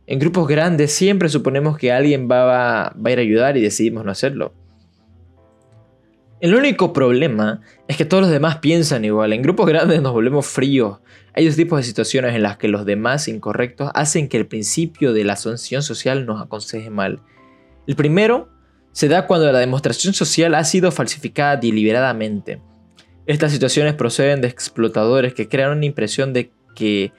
En 0.05 0.19
grupos 0.19 0.47
grandes 0.47 0.91
siempre 0.91 1.29
suponemos 1.29 1.77
que 1.77 1.91
alguien 1.91 2.27
va, 2.29 2.87
a 2.87 3.11
ir 3.11 3.17
a 3.19 3.21
ayudar 3.21 3.57
y 3.57 3.61
decidimos 3.61 4.03
no 4.03 4.11
hacerlo. 4.11 4.53
El 6.41 6.55
único 6.55 6.91
problema 6.91 7.61
es 7.87 7.95
que 7.95 8.03
todos 8.03 8.23
los 8.23 8.31
demás 8.31 8.57
piensan 8.57 9.05
igual. 9.05 9.31
En 9.31 9.41
grupos 9.41 9.65
grandes 9.65 10.01
nos 10.01 10.11
volvemos 10.11 10.45
fríos. 10.45 10.99
Hay 11.33 11.45
dos 11.45 11.55
tipos 11.55 11.77
de 11.77 11.83
situaciones 11.83 12.35
en 12.35 12.43
las 12.43 12.57
que 12.57 12.67
los 12.67 12.85
demás 12.85 13.29
incorrectos 13.29 13.91
hacen 13.93 14.27
que 14.27 14.37
el 14.37 14.45
principio 14.45 15.13
de 15.13 15.23
la 15.23 15.37
sanción 15.37 15.83
social 15.83 16.25
nos 16.25 16.41
aconseje 16.41 16.89
mal. 16.89 17.21
El 17.87 17.95
primero 17.95 18.49
se 18.93 19.07
da 19.09 19.27
cuando 19.27 19.51
la 19.51 19.59
demostración 19.59 20.13
social 20.13 20.55
ha 20.55 20.63
sido 20.63 20.91
falsificada 20.91 21.57
deliberadamente. 21.57 22.61
Estas 23.25 23.51
situaciones 23.51 23.95
proceden 23.95 24.39
de 24.41 24.47
explotadores 24.47 25.33
que 25.33 25.49
crean 25.49 25.77
una 25.77 25.85
impresión 25.85 26.31
de 26.31 26.51
que 26.75 27.11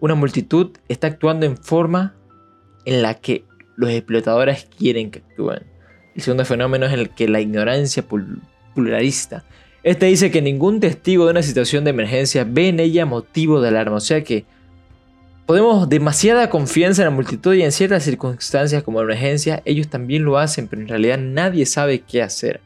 una 0.00 0.14
multitud 0.14 0.70
está 0.88 1.08
actuando 1.08 1.44
en 1.44 1.56
forma 1.56 2.14
en 2.84 3.02
la 3.02 3.14
que 3.14 3.44
los 3.76 3.90
explotadores 3.90 4.68
quieren 4.78 5.10
que 5.10 5.18
actúen. 5.18 5.62
El 6.14 6.22
segundo 6.22 6.44
fenómeno 6.44 6.86
es 6.86 6.92
el 6.92 7.10
que 7.10 7.28
la 7.28 7.40
ignorancia 7.40 8.04
pluralista. 8.74 9.44
Este 9.82 10.06
dice 10.06 10.30
que 10.30 10.42
ningún 10.42 10.80
testigo 10.80 11.24
de 11.24 11.32
una 11.32 11.42
situación 11.42 11.84
de 11.84 11.90
emergencia 11.90 12.46
ve 12.48 12.68
en 12.68 12.80
ella 12.80 13.04
motivo 13.04 13.60
de 13.60 13.68
alarma, 13.68 13.96
o 13.96 14.00
sea 14.00 14.22
que 14.22 14.44
Podemos 15.46 15.88
demasiada 15.88 16.50
confianza 16.50 17.02
en 17.02 17.06
la 17.06 17.14
multitud 17.14 17.54
y 17.54 17.62
en 17.62 17.70
ciertas 17.70 18.02
circunstancias 18.02 18.82
como 18.82 19.00
emergencia, 19.00 19.62
ellos 19.64 19.86
también 19.86 20.24
lo 20.24 20.38
hacen, 20.38 20.66
pero 20.66 20.82
en 20.82 20.88
realidad 20.88 21.18
nadie 21.18 21.66
sabe 21.66 22.00
qué 22.00 22.20
hacer. 22.20 22.60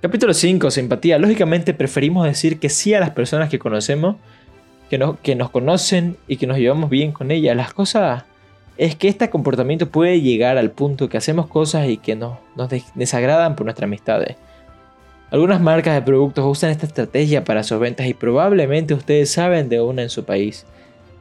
Capítulo 0.00 0.32
5, 0.32 0.70
simpatía. 0.70 1.18
Lógicamente 1.18 1.74
preferimos 1.74 2.24
decir 2.24 2.58
que 2.58 2.70
sí 2.70 2.94
a 2.94 3.00
las 3.00 3.10
personas 3.10 3.50
que 3.50 3.58
conocemos, 3.58 4.16
que, 4.88 4.98
que 5.22 5.34
nos 5.34 5.50
conocen 5.50 6.16
y 6.26 6.38
que 6.38 6.46
nos 6.46 6.56
llevamos 6.56 6.88
bien 6.88 7.12
con 7.12 7.30
ellas. 7.30 7.54
Las 7.54 7.74
cosas 7.74 8.24
es 8.78 8.96
que 8.96 9.08
este 9.08 9.28
comportamiento 9.28 9.90
puede 9.90 10.22
llegar 10.22 10.56
al 10.56 10.70
punto 10.70 11.10
que 11.10 11.18
hacemos 11.18 11.48
cosas 11.48 11.86
y 11.86 11.98
que 11.98 12.16
nos, 12.16 12.38
nos 12.56 12.70
desagradan 12.94 13.56
por 13.56 13.66
nuestras 13.66 13.88
amistades. 13.88 14.36
Algunas 15.30 15.60
marcas 15.60 15.94
de 15.94 16.00
productos 16.00 16.46
usan 16.46 16.70
esta 16.70 16.86
estrategia 16.86 17.44
para 17.44 17.62
sus 17.62 17.78
ventas 17.78 18.06
y 18.06 18.14
probablemente 18.14 18.94
ustedes 18.94 19.30
saben 19.30 19.68
de 19.68 19.82
una 19.82 20.00
en 20.00 20.08
su 20.08 20.24
país. 20.24 20.64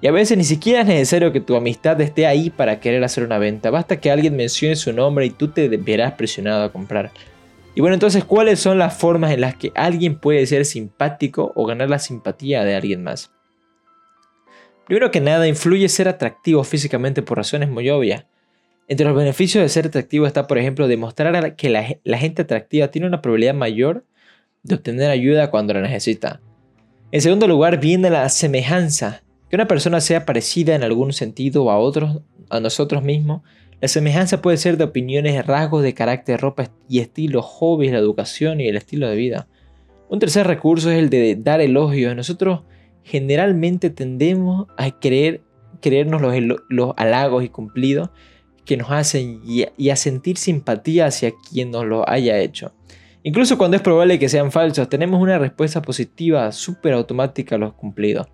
Y 0.03 0.07
a 0.07 0.11
veces 0.11 0.37
ni 0.37 0.43
siquiera 0.43 0.81
es 0.81 0.87
necesario 0.87 1.31
que 1.31 1.39
tu 1.39 1.55
amistad 1.55 2.01
esté 2.01 2.27
ahí 2.27 2.49
para 2.49 2.81
querer 2.81 3.05
hacer 3.05 3.23
una 3.23 3.37
venta. 3.37 3.71
Basta 3.71 4.01
que 4.01 4.11
alguien 4.11 4.35
mencione 4.35 4.75
su 4.75 4.91
nombre 4.91 5.25
y 5.25 5.29
tú 5.29 5.47
te 5.47 5.69
verás 5.69 6.11
presionado 6.15 6.65
a 6.65 6.73
comprar. 6.73 7.11
Y 7.73 7.79
bueno, 7.79 7.93
entonces, 7.93 8.25
¿cuáles 8.25 8.59
son 8.59 8.77
las 8.77 8.97
formas 8.97 9.31
en 9.31 9.39
las 9.39 9.55
que 9.55 9.71
alguien 9.75 10.19
puede 10.19 10.45
ser 10.45 10.65
simpático 10.65 11.53
o 11.55 11.65
ganar 11.65 11.89
la 11.89 11.99
simpatía 11.99 12.65
de 12.65 12.75
alguien 12.75 13.01
más? 13.01 13.31
Primero 14.87 15.09
que 15.09 15.21
nada, 15.21 15.47
influye 15.47 15.87
ser 15.87 16.09
atractivo 16.09 16.65
físicamente 16.65 17.21
por 17.21 17.37
razones 17.37 17.69
muy 17.69 17.89
obvias. 17.89 18.25
Entre 18.89 19.05
los 19.05 19.15
beneficios 19.15 19.61
de 19.61 19.69
ser 19.69 19.87
atractivo 19.87 20.27
está, 20.27 20.47
por 20.47 20.57
ejemplo, 20.57 20.89
demostrar 20.89 21.55
que 21.55 21.69
la, 21.69 21.95
la 22.03 22.17
gente 22.17 22.41
atractiva 22.41 22.89
tiene 22.89 23.07
una 23.07 23.21
probabilidad 23.21 23.53
mayor 23.53 24.03
de 24.63 24.75
obtener 24.75 25.09
ayuda 25.09 25.49
cuando 25.49 25.73
la 25.73 25.79
necesita. 25.79 26.41
En 27.13 27.21
segundo 27.21 27.47
lugar, 27.47 27.79
viene 27.79 28.09
la 28.09 28.27
semejanza. 28.27 29.23
Que 29.53 29.57
una 29.57 29.67
persona 29.67 30.01
sea 30.01 30.25
parecida 30.25 30.73
en 30.73 30.81
algún 30.81 31.13
sentido 31.13 31.69
a 31.69 31.77
otros, 31.77 32.21
a 32.49 32.59
nosotros 32.59 33.03
mismos, 33.03 33.43
la 33.81 33.87
semejanza 33.87 34.41
puede 34.41 34.57
ser 34.57 34.77
de 34.77 34.83
opiniones, 34.83 35.45
rasgos 35.45 35.83
de 35.83 35.93
carácter, 35.93 36.41
ropa 36.41 36.71
y 36.89 37.01
estilo, 37.01 37.43
hobbies, 37.43 37.91
la 37.91 37.99
educación 37.99 38.59
y 38.59 38.67
el 38.67 38.77
estilo 38.77 39.07
de 39.07 39.15
vida. 39.15 39.47
Un 40.09 40.17
tercer 40.17 40.47
recurso 40.47 40.89
es 40.89 40.97
el 40.97 41.11
de 41.11 41.35
dar 41.35 41.61
elogios. 41.61 42.15
Nosotros 42.15 42.61
generalmente 43.03 43.91
tendemos 43.91 44.65
a 44.75 44.89
creer, 44.99 45.41
creernos 45.81 46.23
los, 46.69 46.93
halagos 46.97 47.43
y 47.43 47.49
cumplidos 47.49 48.09
que 48.65 48.75
nos 48.75 48.89
hacen 48.89 49.39
y, 49.45 49.65
y, 49.77 49.91
a 49.91 49.95
sentir 49.95 50.37
simpatía 50.37 51.05
hacia 51.05 51.31
quien 51.51 51.69
nos 51.69 51.85
lo 51.85 52.09
haya 52.09 52.39
hecho. 52.39 52.73
Incluso 53.21 53.59
cuando 53.59 53.77
es 53.77 53.83
probable 53.83 54.17
que 54.17 54.29
sean 54.29 54.51
falsos, 54.51 54.89
tenemos 54.89 55.21
una 55.21 55.37
respuesta 55.37 55.83
positiva 55.83 56.51
súper 56.51 56.93
automática 56.93 57.53
a 57.53 57.59
los 57.59 57.73
cumplidos. 57.73 58.25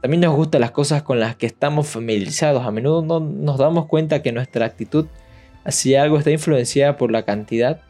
También 0.00 0.20
nos 0.20 0.34
gustan 0.34 0.60
las 0.60 0.70
cosas 0.70 1.02
con 1.02 1.18
las 1.18 1.36
que 1.36 1.46
estamos 1.46 1.88
familiarizados. 1.88 2.64
A 2.64 2.70
menudo 2.70 3.02
no 3.02 3.20
nos 3.20 3.58
damos 3.58 3.86
cuenta 3.86 4.22
que 4.22 4.32
nuestra 4.32 4.66
actitud 4.66 5.06
hacia 5.64 6.02
algo 6.02 6.18
está 6.18 6.30
influenciada 6.30 6.96
por 6.96 7.10
la 7.10 7.24
cantidad 7.24 7.80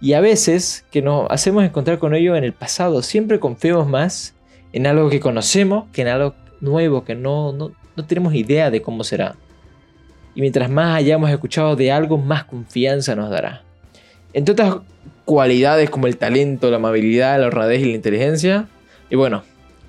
y 0.00 0.12
a 0.12 0.20
veces 0.20 0.84
que 0.90 1.02
nos 1.02 1.26
hacemos 1.30 1.64
encontrar 1.64 1.98
con 1.98 2.14
ello 2.14 2.36
en 2.36 2.44
el 2.44 2.52
pasado. 2.52 3.02
Siempre 3.02 3.40
confiamos 3.40 3.88
más 3.88 4.34
en 4.72 4.86
algo 4.86 5.08
que 5.10 5.20
conocemos 5.20 5.86
que 5.92 6.02
en 6.02 6.08
algo 6.08 6.34
nuevo 6.60 7.04
que 7.04 7.14
no, 7.14 7.52
no, 7.52 7.72
no 7.96 8.06
tenemos 8.06 8.34
idea 8.34 8.70
de 8.70 8.82
cómo 8.82 9.02
será. 9.02 9.34
Y 10.34 10.40
mientras 10.40 10.70
más 10.70 10.96
hayamos 10.96 11.30
escuchado 11.30 11.74
de 11.74 11.90
algo, 11.90 12.18
más 12.18 12.44
confianza 12.44 13.16
nos 13.16 13.30
dará. 13.30 13.62
Entre 14.32 14.52
otras 14.52 14.76
cualidades 15.24 15.90
como 15.90 16.06
el 16.06 16.16
talento, 16.16 16.70
la 16.70 16.76
amabilidad, 16.76 17.40
la 17.40 17.46
honradez 17.46 17.82
y 17.82 17.86
la 17.86 17.96
inteligencia. 17.96 18.68
Y 19.10 19.16
bueno, 19.16 19.42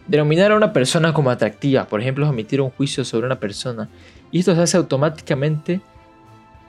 Denominar 0.09 0.51
a 0.51 0.55
una 0.55 0.73
persona 0.73 1.13
como 1.13 1.29
atractiva, 1.29 1.85
por 1.85 2.01
ejemplo, 2.01 2.25
es 2.25 2.31
emitir 2.31 2.61
un 2.61 2.71
juicio 2.71 3.05
sobre 3.05 3.27
una 3.27 3.39
persona. 3.39 3.89
Y 4.31 4.39
esto 4.39 4.55
se 4.55 4.61
hace 4.61 4.77
automáticamente 4.77 5.81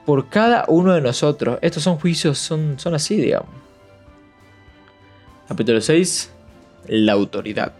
por 0.05 0.29
cada 0.29 0.65
uno 0.67 0.93
de 0.93 1.01
nosotros. 1.01 1.57
Estos 1.63 1.81
son 1.81 1.97
juicios, 1.97 2.37
son, 2.37 2.77
son 2.77 2.93
así, 2.93 3.15
digamos. 3.15 3.49
Capítulo 5.47 5.81
6. 5.81 6.31
La 6.87 7.13
autoridad. 7.13 7.73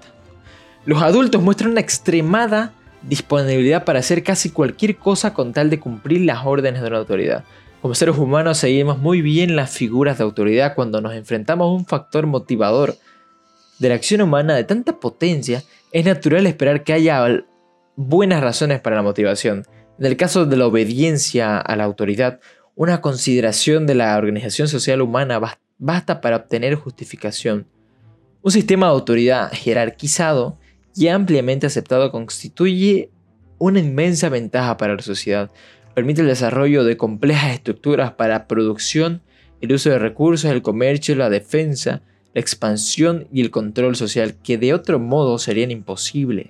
Los 0.84 1.04
adultos 1.04 1.44
muestran 1.44 1.72
una 1.72 1.82
extremada 1.82 2.74
disponibilidad 3.04 3.86
para 3.86 4.00
hacer 4.00 4.24
casi 4.24 4.50
cualquier 4.50 4.98
cosa 4.98 5.32
con 5.32 5.54
tal 5.54 5.70
de 5.70 5.80
cumplir 5.80 6.22
las 6.22 6.44
órdenes 6.44 6.82
de 6.82 6.88
una 6.88 6.98
autoridad. 6.98 7.44
Como 7.84 7.94
seres 7.94 8.18
humanos 8.18 8.58
seguimos 8.58 8.98
muy 8.98 9.22
bien 9.22 9.56
las 9.56 9.70
figuras 9.70 10.18
de 10.18 10.24
autoridad 10.24 10.74
cuando 10.74 11.02
nos 11.02 11.14
enfrentamos 11.14 11.66
a 11.66 11.72
un 11.72 11.86
factor 11.86 12.26
motivador 12.26 12.96
de 13.82 13.90
la 13.90 13.96
acción 13.96 14.22
humana 14.22 14.56
de 14.56 14.64
tanta 14.64 15.00
potencia, 15.00 15.64
es 15.92 16.06
natural 16.06 16.46
esperar 16.46 16.84
que 16.84 16.94
haya 16.94 17.26
buenas 17.96 18.42
razones 18.42 18.80
para 18.80 18.96
la 18.96 19.02
motivación. 19.02 19.66
En 19.98 20.06
el 20.06 20.18
caso 20.18 20.46
de 20.46 20.56
la 20.56 20.68
obediencia 20.68 21.58
a 21.58 21.76
la 21.76 21.86
autoridad, 21.86 22.40
una 22.76 23.02
consideración 23.02 23.88
de 23.88 23.96
la 23.96 24.16
organización 24.16 24.68
social 24.68 25.02
humana 25.02 25.42
basta 25.80 26.22
para 26.22 26.36
obtener 26.36 26.76
justificación. 26.76 27.66
Un 28.44 28.52
sistema 28.52 28.86
de 28.86 28.92
autoridad 28.94 29.52
jerarquizado 29.52 30.60
y 30.96 31.08
ampliamente 31.08 31.66
aceptado 31.66 32.12
constituye 32.12 33.10
una 33.58 33.80
inmensa 33.80 34.30
ventaja 34.30 34.78
para 34.78 34.96
la 34.96 35.02
sociedad. 35.02 35.50
Permite 35.96 36.22
el 36.22 36.28
desarrollo 36.28 36.84
de 36.84 36.98
complejas 36.98 37.54
estructuras 37.54 38.14
para 38.14 38.48
producción, 38.48 39.24
el 39.60 39.74
uso 39.74 39.90
de 39.90 39.98
recursos, 39.98 40.52
el 40.52 40.62
comercio, 40.62 41.16
la 41.16 41.32
defensa, 41.32 42.04
la 42.34 42.42
expansión 42.42 43.28
y 43.32 43.42
el 43.42 43.52
control 43.52 43.96
social 43.96 44.36
que 44.42 44.58
de 44.58 44.74
otro 44.74 45.00
modo 45.00 45.38
serían 45.38 45.72
imposibles. 45.72 46.48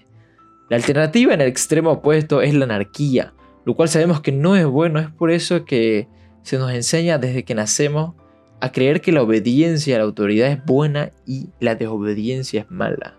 La 0.69 0.77
alternativa 0.77 1.33
en 1.33 1.41
el 1.41 1.47
extremo 1.47 1.91
opuesto 1.91 2.41
es 2.41 2.53
la 2.53 2.65
anarquía, 2.65 3.33
lo 3.65 3.75
cual 3.75 3.89
sabemos 3.89 4.21
que 4.21 4.31
no 4.31 4.55
es 4.55 4.65
bueno, 4.65 4.99
es 4.99 5.09
por 5.09 5.31
eso 5.31 5.65
que 5.65 6.07
se 6.43 6.57
nos 6.57 6.71
enseña 6.71 7.17
desde 7.17 7.43
que 7.43 7.55
nacemos 7.55 8.15
a 8.61 8.71
creer 8.71 9.01
que 9.01 9.11
la 9.11 9.23
obediencia 9.23 9.95
a 9.95 9.99
la 9.99 10.05
autoridad 10.05 10.49
es 10.49 10.63
buena 10.63 11.11
y 11.25 11.49
la 11.59 11.75
desobediencia 11.75 12.61
es 12.61 12.71
mala. 12.71 13.15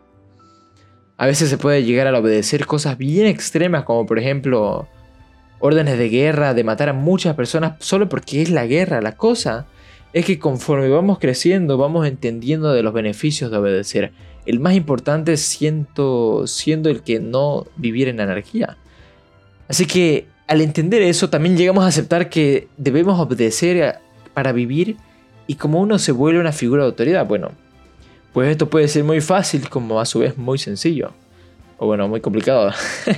A 1.19 1.26
veces 1.26 1.50
se 1.50 1.59
puede 1.59 1.85
llegar 1.85 2.07
a 2.07 2.19
obedecer 2.19 2.66
cosas 2.66 2.97
bien 2.97 3.26
extremas 3.26 3.85
como 3.85 4.07
por 4.07 4.19
ejemplo 4.19 4.88
órdenes 5.59 5.99
de 5.99 6.09
guerra, 6.09 6.54
de 6.54 6.64
matar 6.64 6.88
a 6.88 6.92
muchas 6.92 7.37
personas 7.37 7.75
solo 7.78 8.09
porque 8.09 8.42
es 8.42 8.50
la 8.50 8.66
guerra. 8.66 9.00
La 9.00 9.16
cosa 9.16 9.66
es 10.12 10.25
que 10.25 10.38
conforme 10.38 10.88
vamos 10.88 11.19
creciendo 11.19 11.78
vamos 11.78 12.07
entendiendo 12.07 12.73
de 12.73 12.83
los 12.83 12.92
beneficios 12.92 13.50
de 13.50 13.57
obedecer. 13.57 14.12
El 14.45 14.61
más 14.61 14.75
importante 14.75 15.37
siendo, 15.37 16.45
siendo 16.47 16.90
el 16.90 17.02
que 17.02 17.21
no 17.21 17.66
vivir 17.76 18.09
en 18.09 18.21
anarquía. 18.21 18.76
Así 19.69 19.87
que 19.87 20.26
al 20.49 20.61
entender 20.61 21.02
eso 21.02 21.31
también 21.31 21.57
llegamos 21.57 21.85
a 21.85 21.88
aceptar 21.88 22.28
que 22.28 22.69
debemos 22.76 23.19
obedecer 23.19 24.00
para 24.35 24.52
vivir 24.52 24.97
y 25.47 25.54
como 25.54 25.81
uno 25.81 25.99
se 25.99 26.12
vuelve 26.12 26.40
una 26.40 26.52
figura 26.52 26.83
de 26.83 26.88
autoridad, 26.88 27.26
bueno, 27.26 27.52
pues 28.33 28.50
esto 28.50 28.69
puede 28.69 28.88
ser 28.88 29.04
muy 29.04 29.21
fácil 29.21 29.69
como 29.69 30.00
a 30.00 30.07
su 30.07 30.21
vez 30.21 30.37
muy 30.37 30.59
sencillo. 30.59 31.12
O 31.78 31.87
bueno, 31.87 32.07
muy 32.09 32.21
complicado. 32.21 32.73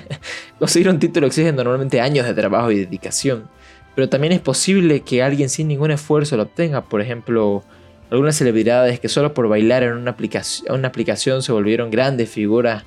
Conseguir 0.58 0.88
un 0.88 0.98
título 0.98 1.26
exige 1.26 1.52
normalmente 1.52 2.00
años 2.00 2.26
de 2.26 2.34
trabajo 2.34 2.70
y 2.70 2.78
dedicación. 2.78 3.48
Pero 3.94 4.08
también 4.08 4.32
es 4.32 4.40
posible 4.40 5.00
que 5.00 5.22
alguien 5.22 5.48
sin 5.48 5.68
ningún 5.68 5.90
esfuerzo 5.90 6.36
lo 6.36 6.44
obtenga. 6.44 6.82
Por 6.88 7.00
ejemplo, 7.00 7.62
algunas 8.10 8.36
celebridades 8.36 9.00
que 9.00 9.08
solo 9.08 9.34
por 9.34 9.48
bailar 9.48 9.82
en 9.82 9.92
una 9.94 10.10
aplicación, 10.10 11.42
se 11.42 11.52
volvieron 11.52 11.90
grandes 11.90 12.28
figuras 12.28 12.84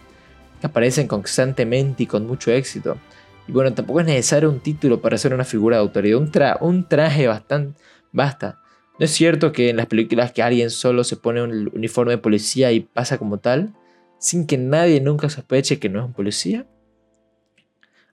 que 0.60 0.68
aparecen 0.68 1.08
constantemente 1.08 2.04
y 2.04 2.08
con 2.08 2.28
mucho 2.28 2.52
éxito. 2.52 2.98
Y 3.48 3.52
bueno, 3.52 3.74
tampoco 3.74 4.02
es 4.02 4.06
necesario 4.06 4.50
un 4.50 4.60
título 4.60 5.02
para 5.02 5.18
ser 5.18 5.34
una 5.34 5.46
figura 5.46 5.78
de 5.78 5.84
autoridad. 5.84 6.58
Un 6.60 6.88
traje 6.88 7.28
bastante 7.28 7.80
basta. 8.12 8.60
¿No 9.00 9.06
es 9.06 9.12
cierto 9.12 9.52
que 9.52 9.70
en 9.70 9.78
las 9.78 9.86
películas 9.86 10.32
que 10.32 10.42
alguien 10.42 10.70
solo 10.70 11.04
se 11.04 11.16
pone 11.16 11.42
un 11.44 11.72
uniforme 11.74 12.14
de 12.14 12.18
policía 12.18 12.72
y 12.72 12.82
pasa 12.82 13.18
como 13.18 13.38
tal, 13.38 13.74
sin 14.18 14.48
que 14.48 14.58
nadie 14.58 15.00
nunca 15.00 15.30
sospeche 15.30 15.80
que 15.80 15.88
no 15.88 16.00
es 16.00 16.06
un 16.06 16.14
policía? 16.14 16.66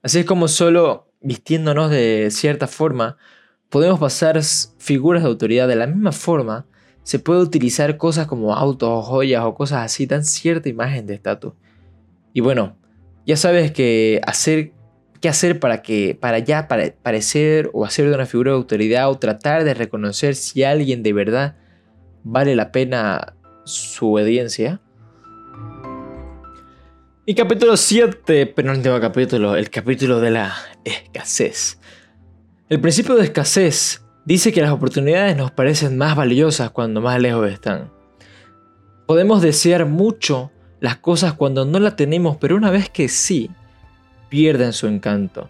Así 0.03 0.19
es 0.19 0.25
como 0.25 0.47
solo 0.47 1.07
vistiéndonos 1.25 1.91
de 1.91 2.29
cierta 2.31 2.67
forma, 2.67 3.17
podemos 3.69 3.99
pasar 3.99 4.39
figuras 4.77 5.23
de 5.23 5.29
autoridad 5.29 5.67
de 5.67 5.75
la 5.75 5.87
misma 5.87 6.11
forma, 6.11 6.67
se 7.03 7.19
puede 7.19 7.41
utilizar 7.41 7.97
cosas 7.97 8.27
como 8.27 8.55
autos 8.55 8.89
o 8.89 9.01
joyas 9.01 9.43
o 9.43 9.53
cosas 9.55 9.83
así, 9.83 10.05
dan 10.05 10.23
cierta 10.23 10.69
imagen 10.69 11.05
de 11.05 11.15
estatus. 11.15 11.53
Y 12.33 12.41
bueno, 12.41 12.77
ya 13.25 13.37
sabes 13.37 13.71
que 13.71 14.21
hacer 14.25 14.71
qué 15.21 15.29
hacer 15.29 15.59
para 15.59 15.81
que 15.81 16.17
para 16.19 16.39
ya 16.39 16.67
parecer 16.67 17.69
o 17.73 17.85
hacer 17.85 18.07
de 18.09 18.15
una 18.15 18.25
figura 18.25 18.51
de 18.51 18.57
autoridad 18.57 19.09
o 19.09 19.17
tratar 19.17 19.63
de 19.63 19.73
reconocer 19.73 20.35
si 20.35 20.63
alguien 20.63 21.03
de 21.03 21.13
verdad 21.13 21.55
vale 22.23 22.55
la 22.55 22.71
pena 22.71 23.35
su 23.63 24.13
obediencia. 24.13 24.81
Y 27.25 27.33
capítulo 27.33 27.75
7, 27.75 28.45
penúltimo 28.47 28.99
capítulo, 28.99 29.55
el 29.55 29.71
capítulo 29.71 30.19
de 30.19 30.31
la 30.31 30.53
escasez. 30.85 31.79
El 32.69 32.79
principio 32.79 33.15
de 33.15 33.25
escasez 33.25 34.01
dice 34.25 34.53
que 34.53 34.61
las 34.61 34.71
oportunidades 34.71 35.35
nos 35.35 35.51
parecen 35.51 35.97
más 35.97 36.15
valiosas 36.15 36.71
cuando 36.71 37.01
más 37.01 37.19
lejos 37.19 37.51
están. 37.51 37.91
Podemos 39.05 39.41
desear 39.41 39.85
mucho 39.85 40.51
las 40.79 40.97
cosas 40.97 41.33
cuando 41.33 41.65
no 41.65 41.79
las 41.79 41.95
tenemos, 41.95 42.37
pero 42.37 42.55
una 42.55 42.71
vez 42.71 42.89
que 42.89 43.07
sí, 43.07 43.49
pierden 44.29 44.73
su 44.73 44.87
encanto. 44.87 45.49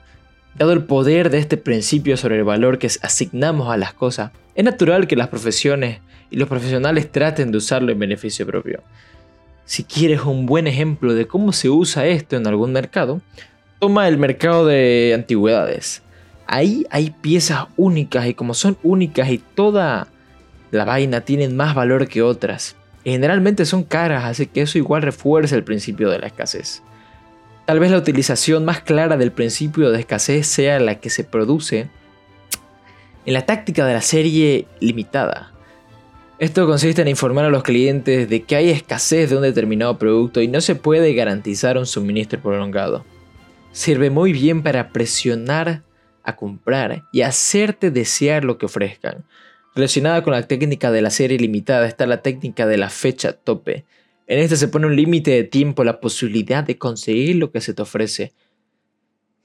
Dado 0.56 0.71
el 0.74 0.84
poder 0.84 1.30
de 1.30 1.39
este 1.39 1.58
principio 1.58 2.17
sobre 2.17 2.38
el 2.38 2.43
valor 2.43 2.80
que 2.80 2.88
asignamos 3.02 3.69
a 3.69 3.78
las 3.78 3.93
cosas, 3.93 4.32
es 4.56 4.63
natural 4.63 5.08
que 5.08 5.15
las 5.15 5.28
profesiones 5.28 6.00
y 6.30 6.38
los 6.38 6.48
profesionales 6.48 7.12
traten 7.12 7.52
de 7.52 7.58
usarlo 7.58 7.91
en 7.91 8.00
beneficio 8.00 8.45
propio. 8.45 8.84
Si 9.65 9.84
quieres 9.84 10.21
un 10.21 10.45
buen 10.45 10.67
ejemplo 10.67 11.13
de 11.13 11.28
cómo 11.28 11.52
se 11.52 11.69
usa 11.69 12.06
esto 12.06 12.36
en 12.36 12.48
algún 12.48 12.71
mercado, 12.71 13.21
toma 13.80 14.08
el 14.08 14.18
mercado 14.18 14.66
de 14.66 15.14
antigüedades. 15.16 16.02
Ahí 16.48 16.86
hay 16.90 17.10
piezas 17.10 17.66
únicas 17.76 18.28
y 18.28 18.34
como 18.34 18.54
son 18.54 18.78
únicas 18.84 19.30
y 19.30 19.40
toda 19.40 20.08
la 20.72 20.86
vaina 20.86 21.22
tienen 21.22 21.56
más 21.56 21.76
valor 21.76 22.08
que 22.08 22.22
otras. 22.22 22.76
generalmente 23.04 23.66
son 23.66 23.84
caras, 23.84 24.24
así 24.24 24.48
que 24.48 24.62
eso 24.62 24.80
igual 24.80 25.04
refuerza 25.04 25.56
el 25.56 25.64
principio 25.64 26.10
de 26.10 26.18
la 26.18 26.28
escasez. 26.28 26.82
Tal 27.66 27.80
vez 27.80 27.92
la 27.92 27.98
utilización 27.98 28.66
más 28.66 28.82
clara 28.82 29.16
del 29.16 29.32
principio 29.32 29.92
de 29.92 30.00
escasez 30.00 30.48
sea 30.48 30.80
la 30.80 30.96
que 31.00 31.12
se 31.12 31.24
produce 31.24 31.88
en 33.26 33.34
la 33.34 33.46
táctica 33.46 33.86
de 33.86 33.94
la 33.94 34.02
serie 34.02 34.68
limitada. 34.80 35.52
Esto 36.38 36.68
consiste 36.68 37.02
en 37.02 37.08
informar 37.08 37.46
a 37.46 37.50
los 37.50 37.64
clientes 37.64 38.28
de 38.28 38.44
que 38.44 38.56
hay 38.56 38.70
escasez 38.70 39.30
de 39.30 39.38
un 39.38 39.44
determinado 39.44 39.98
producto 39.98 40.42
y 40.42 40.48
no 40.48 40.60
se 40.62 40.76
puede 40.76 41.14
garantizar 41.14 41.78
un 41.78 41.86
suministro 41.86 42.42
prolongado. 42.42 43.06
Sirve 43.76 44.10
muy 44.10 44.32
bien 44.32 44.64
para 44.64 44.94
presionar 44.94 45.84
a 46.24 46.38
comprar 46.38 47.04
y 47.12 47.24
hacerte 47.24 47.92
desear 47.92 48.46
lo 48.46 48.58
que 48.58 48.68
ofrezcan. 48.68 49.26
Relacionada 49.76 50.24
con 50.24 50.32
la 50.32 50.48
técnica 50.48 50.92
de 50.92 51.02
la 51.02 51.10
serie 51.10 51.38
limitada 51.38 51.86
está 51.86 52.08
la 52.08 52.22
técnica 52.22 52.66
de 52.66 52.78
la 52.78 52.90
fecha 52.90 53.34
tope, 53.34 53.84
en 54.28 54.40
este 54.40 54.56
se 54.56 54.70
pone 54.70 54.88
un 54.88 54.96
límite 54.96 55.32
de 55.32 55.44
tiempo, 55.44 55.84
la 55.84 56.00
posibilidad 56.00 56.64
de 56.64 56.78
conseguir 56.78 57.36
lo 57.36 57.52
que 57.52 57.60
se 57.60 57.74
te 57.74 57.82
ofrece. 57.82 58.32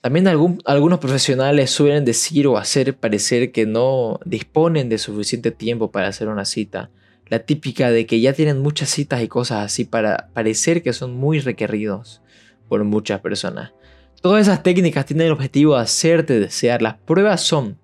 También 0.01 0.29
algunos 0.29 1.01
profesionales 1.01 1.73
suelen 1.73 2.05
decir 2.05 2.47
o 2.47 2.57
hacer 2.57 2.97
parecer 2.97 3.51
que 3.51 3.67
no 3.67 4.21
disponen 4.25 4.89
de 4.89 4.99
suficiente 4.99 5.51
tiempo 5.51 5.91
para 5.91 6.07
hacer 6.07 6.29
una 6.29 6.45
cita. 6.45 6.91
La 7.27 7.41
típica 7.41 7.91
de 7.91 8.07
que 8.07 8.21
ya 8.21 8.33
tienen 8.33 8.61
muchas 8.61 8.91
citas 8.91 9.23
y 9.23 9.29
cosas 9.29 9.65
así 9.65 9.85
para 9.85 10.31
parecer 10.35 10.85
que 10.85 10.93
son 10.93 11.17
muy 11.17 11.41
requeridos 11.41 12.23
por 12.69 12.85
muchas 12.85 13.21
personas. 13.21 13.73
Todas 14.21 14.43
esas 14.43 14.63
técnicas 14.63 15.07
tienen 15.07 15.29
el 15.29 15.33
objetivo 15.33 15.77
de 15.77 15.83
hacerte 15.83 16.39
desear. 16.39 16.83
Las 16.83 16.97
pruebas 16.99 17.41
son 17.41 17.79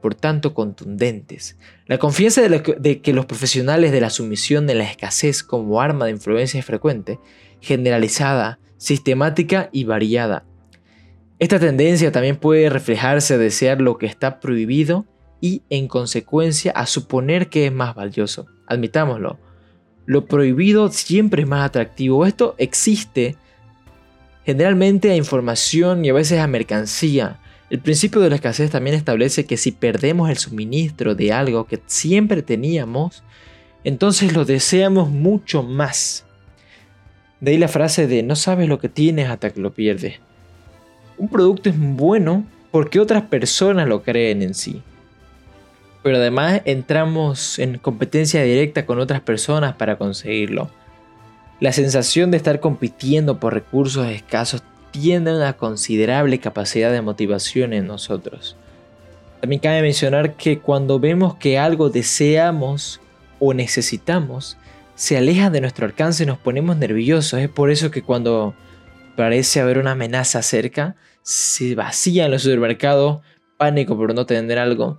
por 0.00 0.14
tanto 0.14 0.54
contundentes. 0.54 1.58
La 1.86 1.98
confianza 1.98 2.40
de, 2.40 3.00
que 3.02 3.12
los 3.12 3.26
profesionales 3.26 3.92
de 3.92 4.00
la 4.00 4.08
sumisión 4.08 4.66
de 4.66 4.74
la 4.74 4.84
escasez 4.84 5.42
como 5.42 5.80
arma 5.80 6.06
de 6.06 6.12
influencia 6.12 6.60
es 6.60 6.64
frecuente, 6.64 7.18
generalizada, 7.60 8.58
sistemática 8.78 9.68
y 9.72 9.84
variada. 9.84 10.44
Esta 11.38 11.58
tendencia 11.58 12.10
también 12.12 12.36
puede 12.36 12.70
reflejarse 12.70 13.34
a 13.34 13.38
desear 13.38 13.80
lo 13.80 13.98
que 13.98 14.06
está 14.06 14.40
prohibido 14.40 15.04
y 15.40 15.62
en 15.68 15.88
consecuencia 15.88 16.72
a 16.72 16.86
suponer 16.86 17.48
que 17.48 17.66
es 17.66 17.72
más 17.72 17.94
valioso. 17.94 18.46
Admitámoslo, 18.66 19.38
lo 20.06 20.24
prohibido 20.24 20.90
siempre 20.90 21.42
es 21.42 21.48
más 21.48 21.66
atractivo. 21.66 22.24
Esto 22.24 22.54
existe 22.56 23.36
generalmente 24.46 25.10
a 25.10 25.16
información 25.16 26.04
y 26.04 26.10
a 26.10 26.14
veces 26.14 26.38
a 26.38 26.46
mercancía. 26.46 27.40
El 27.68 27.80
principio 27.80 28.20
de 28.20 28.30
la 28.30 28.36
escasez 28.36 28.70
también 28.70 28.94
establece 28.94 29.44
que 29.44 29.56
si 29.56 29.72
perdemos 29.72 30.30
el 30.30 30.38
suministro 30.38 31.16
de 31.16 31.32
algo 31.32 31.66
que 31.66 31.80
siempre 31.86 32.42
teníamos, 32.42 33.24
entonces 33.82 34.34
lo 34.34 34.44
deseamos 34.44 35.10
mucho 35.10 35.64
más. 35.64 36.24
De 37.40 37.50
ahí 37.50 37.58
la 37.58 37.66
frase 37.66 38.06
de 38.06 38.22
no 38.22 38.36
sabes 38.36 38.68
lo 38.68 38.78
que 38.78 38.88
tienes 38.88 39.28
hasta 39.28 39.50
que 39.50 39.60
lo 39.60 39.74
pierdes. 39.74 40.20
Un 41.18 41.28
producto 41.28 41.68
es 41.68 41.76
bueno 41.76 42.46
porque 42.70 43.00
otras 43.00 43.24
personas 43.24 43.88
lo 43.88 44.04
creen 44.04 44.42
en 44.42 44.54
sí. 44.54 44.80
Pero 46.04 46.18
además 46.18 46.62
entramos 46.66 47.58
en 47.58 47.78
competencia 47.78 48.44
directa 48.44 48.86
con 48.86 49.00
otras 49.00 49.22
personas 49.22 49.74
para 49.74 49.98
conseguirlo. 49.98 50.70
La 51.58 51.72
sensación 51.72 52.30
de 52.30 52.36
estar 52.36 52.60
compitiendo 52.60 53.40
por 53.40 53.54
recursos 53.54 54.06
escasos 54.08 54.62
tiene 54.90 55.34
una 55.34 55.54
considerable 55.54 56.38
capacidad 56.38 56.92
de 56.92 57.00
motivación 57.00 57.72
en 57.72 57.86
nosotros. 57.86 58.56
También 59.40 59.60
cabe 59.60 59.80
mencionar 59.80 60.34
que 60.34 60.58
cuando 60.58 61.00
vemos 61.00 61.36
que 61.36 61.58
algo 61.58 61.88
deseamos 61.88 63.00
o 63.38 63.54
necesitamos, 63.54 64.58
se 64.94 65.16
aleja 65.16 65.50
de 65.50 65.60
nuestro 65.60 65.86
alcance 65.86 66.24
y 66.24 66.26
nos 66.26 66.38
ponemos 66.38 66.76
nerviosos. 66.76 67.40
Es 67.40 67.48
por 67.48 67.70
eso 67.70 67.90
que 67.90 68.02
cuando 68.02 68.54
parece 69.16 69.60
haber 69.60 69.78
una 69.78 69.92
amenaza 69.92 70.42
cerca, 70.42 70.96
se 71.22 71.74
vacían 71.74 72.30
los 72.30 72.42
supermercados, 72.42 73.20
pánico 73.56 73.96
por 73.96 74.14
no 74.14 74.26
tener 74.26 74.58
algo. 74.58 74.98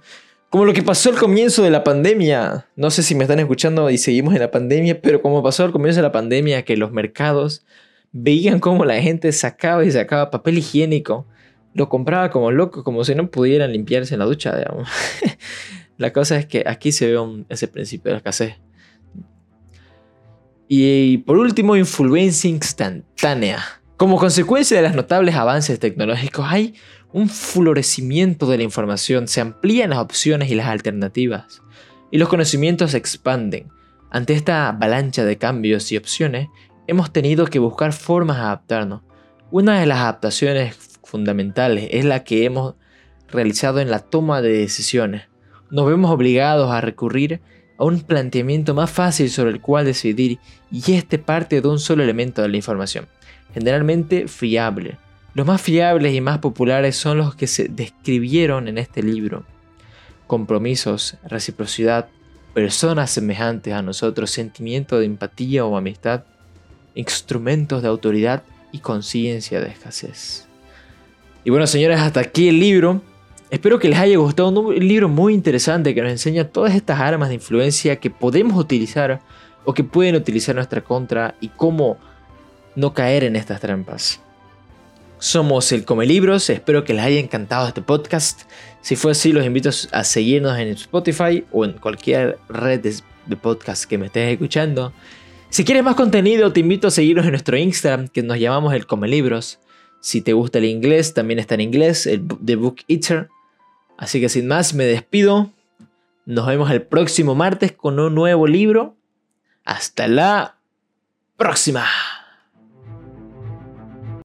Como 0.49 0.63
lo 0.63 0.73
que 0.73 0.81
pasó 0.81 1.09
al 1.09 1.17
comienzo 1.17 1.61
de 1.61 1.71
la 1.71 1.83
pandemia. 1.83 2.67
No 2.75 2.89
sé 2.89 3.03
si 3.03 3.15
me 3.15 3.25
están 3.25 3.39
escuchando 3.39 3.89
y 3.89 3.97
seguimos 3.97 4.33
en 4.33 4.39
la 4.39 4.49
pandemia, 4.49 5.01
pero 5.01 5.21
como 5.21 5.43
pasó 5.43 5.65
al 5.65 5.73
comienzo 5.73 5.97
de 5.97 6.03
la 6.03 6.11
pandemia, 6.13 6.63
que 6.63 6.77
los 6.77 6.91
mercados 6.91 7.65
veían 8.13 8.59
cómo 8.59 8.85
la 8.85 9.01
gente 9.01 9.31
sacaba 9.33 9.83
y 9.83 9.91
sacaba 9.91 10.31
papel 10.31 10.59
higiénico. 10.59 11.27
Lo 11.73 11.89
compraba 11.89 12.31
como 12.31 12.51
loco, 12.51 12.83
como 12.83 13.03
si 13.03 13.13
no 13.13 13.29
pudieran 13.29 13.73
limpiarse 13.73 14.15
en 14.15 14.19
la 14.19 14.25
ducha, 14.25 14.55
digamos. 14.55 14.87
la 15.97 16.13
cosa 16.13 16.37
es 16.37 16.45
que 16.45 16.63
aquí 16.65 16.93
se 16.93 17.11
ve 17.11 17.45
ese 17.49 17.67
principio 17.67 18.09
de 18.09 18.13
la 18.13 18.17
escasez. 18.17 18.55
Y 20.69 21.19
por 21.19 21.37
último, 21.37 21.75
influencia 21.75 22.49
instantánea. 22.49 23.59
Como 23.97 24.17
consecuencia 24.17 24.77
de 24.77 24.83
los 24.83 24.95
notables 24.95 25.35
avances 25.35 25.79
tecnológicos, 25.79 26.45
hay 26.47 26.75
un 27.17 27.29
florecimiento 27.29 28.45
de 28.45 28.57
la 28.57 28.63
información, 28.63 29.27
se 29.27 29.41
amplían 29.41 29.89
las 29.89 29.97
opciones 29.97 30.51
y 30.51 30.55
las 30.55 30.67
alternativas, 30.67 31.63
y 32.11 32.19
los 32.19 32.29
conocimientos 32.29 32.91
se 32.91 32.97
expanden. 32.97 33.71
Ante 34.11 34.33
esta 34.33 34.69
avalancha 34.69 35.25
de 35.25 35.39
cambios 35.39 35.91
y 35.91 35.97
opciones, 35.97 36.47
hemos 36.85 37.11
tenido 37.11 37.47
que 37.47 37.57
buscar 37.57 37.91
formas 37.91 38.37
de 38.37 38.43
adaptarnos. 38.43 39.01
Una 39.49 39.79
de 39.79 39.87
las 39.87 39.97
adaptaciones 39.97 40.75
fundamentales 41.03 41.87
es 41.91 42.05
la 42.05 42.23
que 42.23 42.45
hemos 42.45 42.75
realizado 43.29 43.79
en 43.79 43.89
la 43.89 43.97
toma 43.99 44.43
de 44.43 44.49
decisiones. 44.49 45.23
Nos 45.71 45.87
vemos 45.87 46.11
obligados 46.11 46.69
a 46.71 46.81
recurrir 46.81 47.41
a 47.79 47.83
un 47.83 48.01
planteamiento 48.01 48.75
más 48.75 48.91
fácil 48.91 49.31
sobre 49.31 49.49
el 49.49 49.59
cual 49.59 49.85
decidir 49.85 50.37
y 50.71 50.93
este 50.93 51.17
parte 51.17 51.61
de 51.61 51.67
un 51.67 51.79
solo 51.79 52.03
elemento 52.03 52.43
de 52.43 52.49
la 52.49 52.57
información, 52.57 53.07
generalmente 53.55 54.27
fiable. 54.27 54.99
Los 55.37 55.45
más 55.45 55.61
fiables 55.61 56.15
y 56.15 56.19
más 56.19 56.39
populares 56.39 56.95
son 56.95 57.19
los 57.19 57.35
que 57.35 57.45
se 57.45 57.67
describieron 57.67 58.67
en 58.67 58.79
este 58.79 59.03
libro. 59.03 59.43
Compromisos, 60.25 61.15
reciprocidad, 61.23 62.07
personas 62.55 63.11
semejantes 63.11 63.71
a 63.71 63.83
nosotros, 63.83 64.31
sentimiento 64.31 64.97
de 64.97 65.05
empatía 65.05 65.63
o 65.63 65.77
amistad, 65.77 66.23
instrumentos 66.95 67.83
de 67.83 67.87
autoridad 67.87 68.41
y 68.71 68.79
conciencia 68.79 69.61
de 69.61 69.67
escasez. 69.67 70.47
Y 71.43 71.51
bueno, 71.51 71.67
señores, 71.67 71.99
hasta 71.99 72.21
aquí 72.21 72.49
el 72.49 72.59
libro. 72.59 73.03
Espero 73.51 73.77
que 73.77 73.89
les 73.89 73.99
haya 73.99 74.17
gustado 74.17 74.49
un 74.49 74.75
libro 74.79 75.07
muy 75.07 75.35
interesante 75.35 75.93
que 75.93 76.01
nos 76.01 76.09
enseña 76.09 76.45
todas 76.45 76.73
estas 76.73 76.99
armas 76.99 77.29
de 77.29 77.35
influencia 77.35 77.97
que 77.97 78.09
podemos 78.09 78.57
utilizar 78.57 79.21
o 79.65 79.75
que 79.75 79.83
pueden 79.83 80.15
utilizar 80.15 80.55
nuestra 80.55 80.83
contra 80.83 81.35
y 81.39 81.49
cómo 81.49 81.99
no 82.75 82.95
caer 82.95 83.23
en 83.23 83.35
estas 83.35 83.61
trampas. 83.61 84.19
Somos 85.19 85.71
el 85.71 85.83
Come 85.83 86.05
Libros, 86.05 86.47
espero 86.51 86.83
que 86.83 86.93
les 86.93 87.03
haya 87.03 87.19
encantado 87.19 87.67
este 87.67 87.81
podcast. 87.81 88.43
Si 88.81 88.95
fue 88.95 89.11
así, 89.11 89.33
los 89.33 89.43
invito 89.43 89.69
a 89.91 90.03
seguirnos 90.03 90.57
en 90.59 90.67
Spotify 90.69 91.43
o 91.51 91.65
en 91.65 91.73
cualquier 91.73 92.37
red 92.49 92.85
de 93.25 93.35
podcast 93.35 93.85
que 93.85 93.97
me 93.97 94.05
estés 94.05 94.31
escuchando. 94.31 94.93
Si 95.49 95.65
quieres 95.65 95.83
más 95.83 95.95
contenido, 95.95 96.53
te 96.53 96.59
invito 96.59 96.87
a 96.87 96.91
seguirnos 96.91 97.25
en 97.25 97.31
nuestro 97.31 97.57
Instagram, 97.57 98.09
que 98.09 98.21
nos 98.21 98.37
llamamos 98.39 98.73
el 98.75 98.85
Come 98.85 99.07
Libros. 99.07 99.59
Si 100.01 100.21
te 100.21 100.33
gusta 100.33 100.59
el 100.59 100.65
inglés, 100.65 101.15
también 101.15 101.39
está 101.39 101.55
en 101.55 101.61
inglés, 101.61 102.05
el 102.05 102.27
The 102.45 102.55
Book 102.55 102.77
Eater. 102.87 103.29
Así 103.97 104.21
que 104.21 104.29
sin 104.29 104.47
más, 104.47 104.75
me 104.75 104.85
despido. 104.85 105.51
Nos 106.25 106.45
vemos 106.45 106.69
el 106.69 106.83
próximo 106.83 107.33
martes 107.33 107.71
con 107.71 107.99
un 107.99 108.13
nuevo 108.13 108.45
libro. 108.45 108.95
Hasta 109.65 110.07
la 110.07 110.57
próxima. 111.37 111.87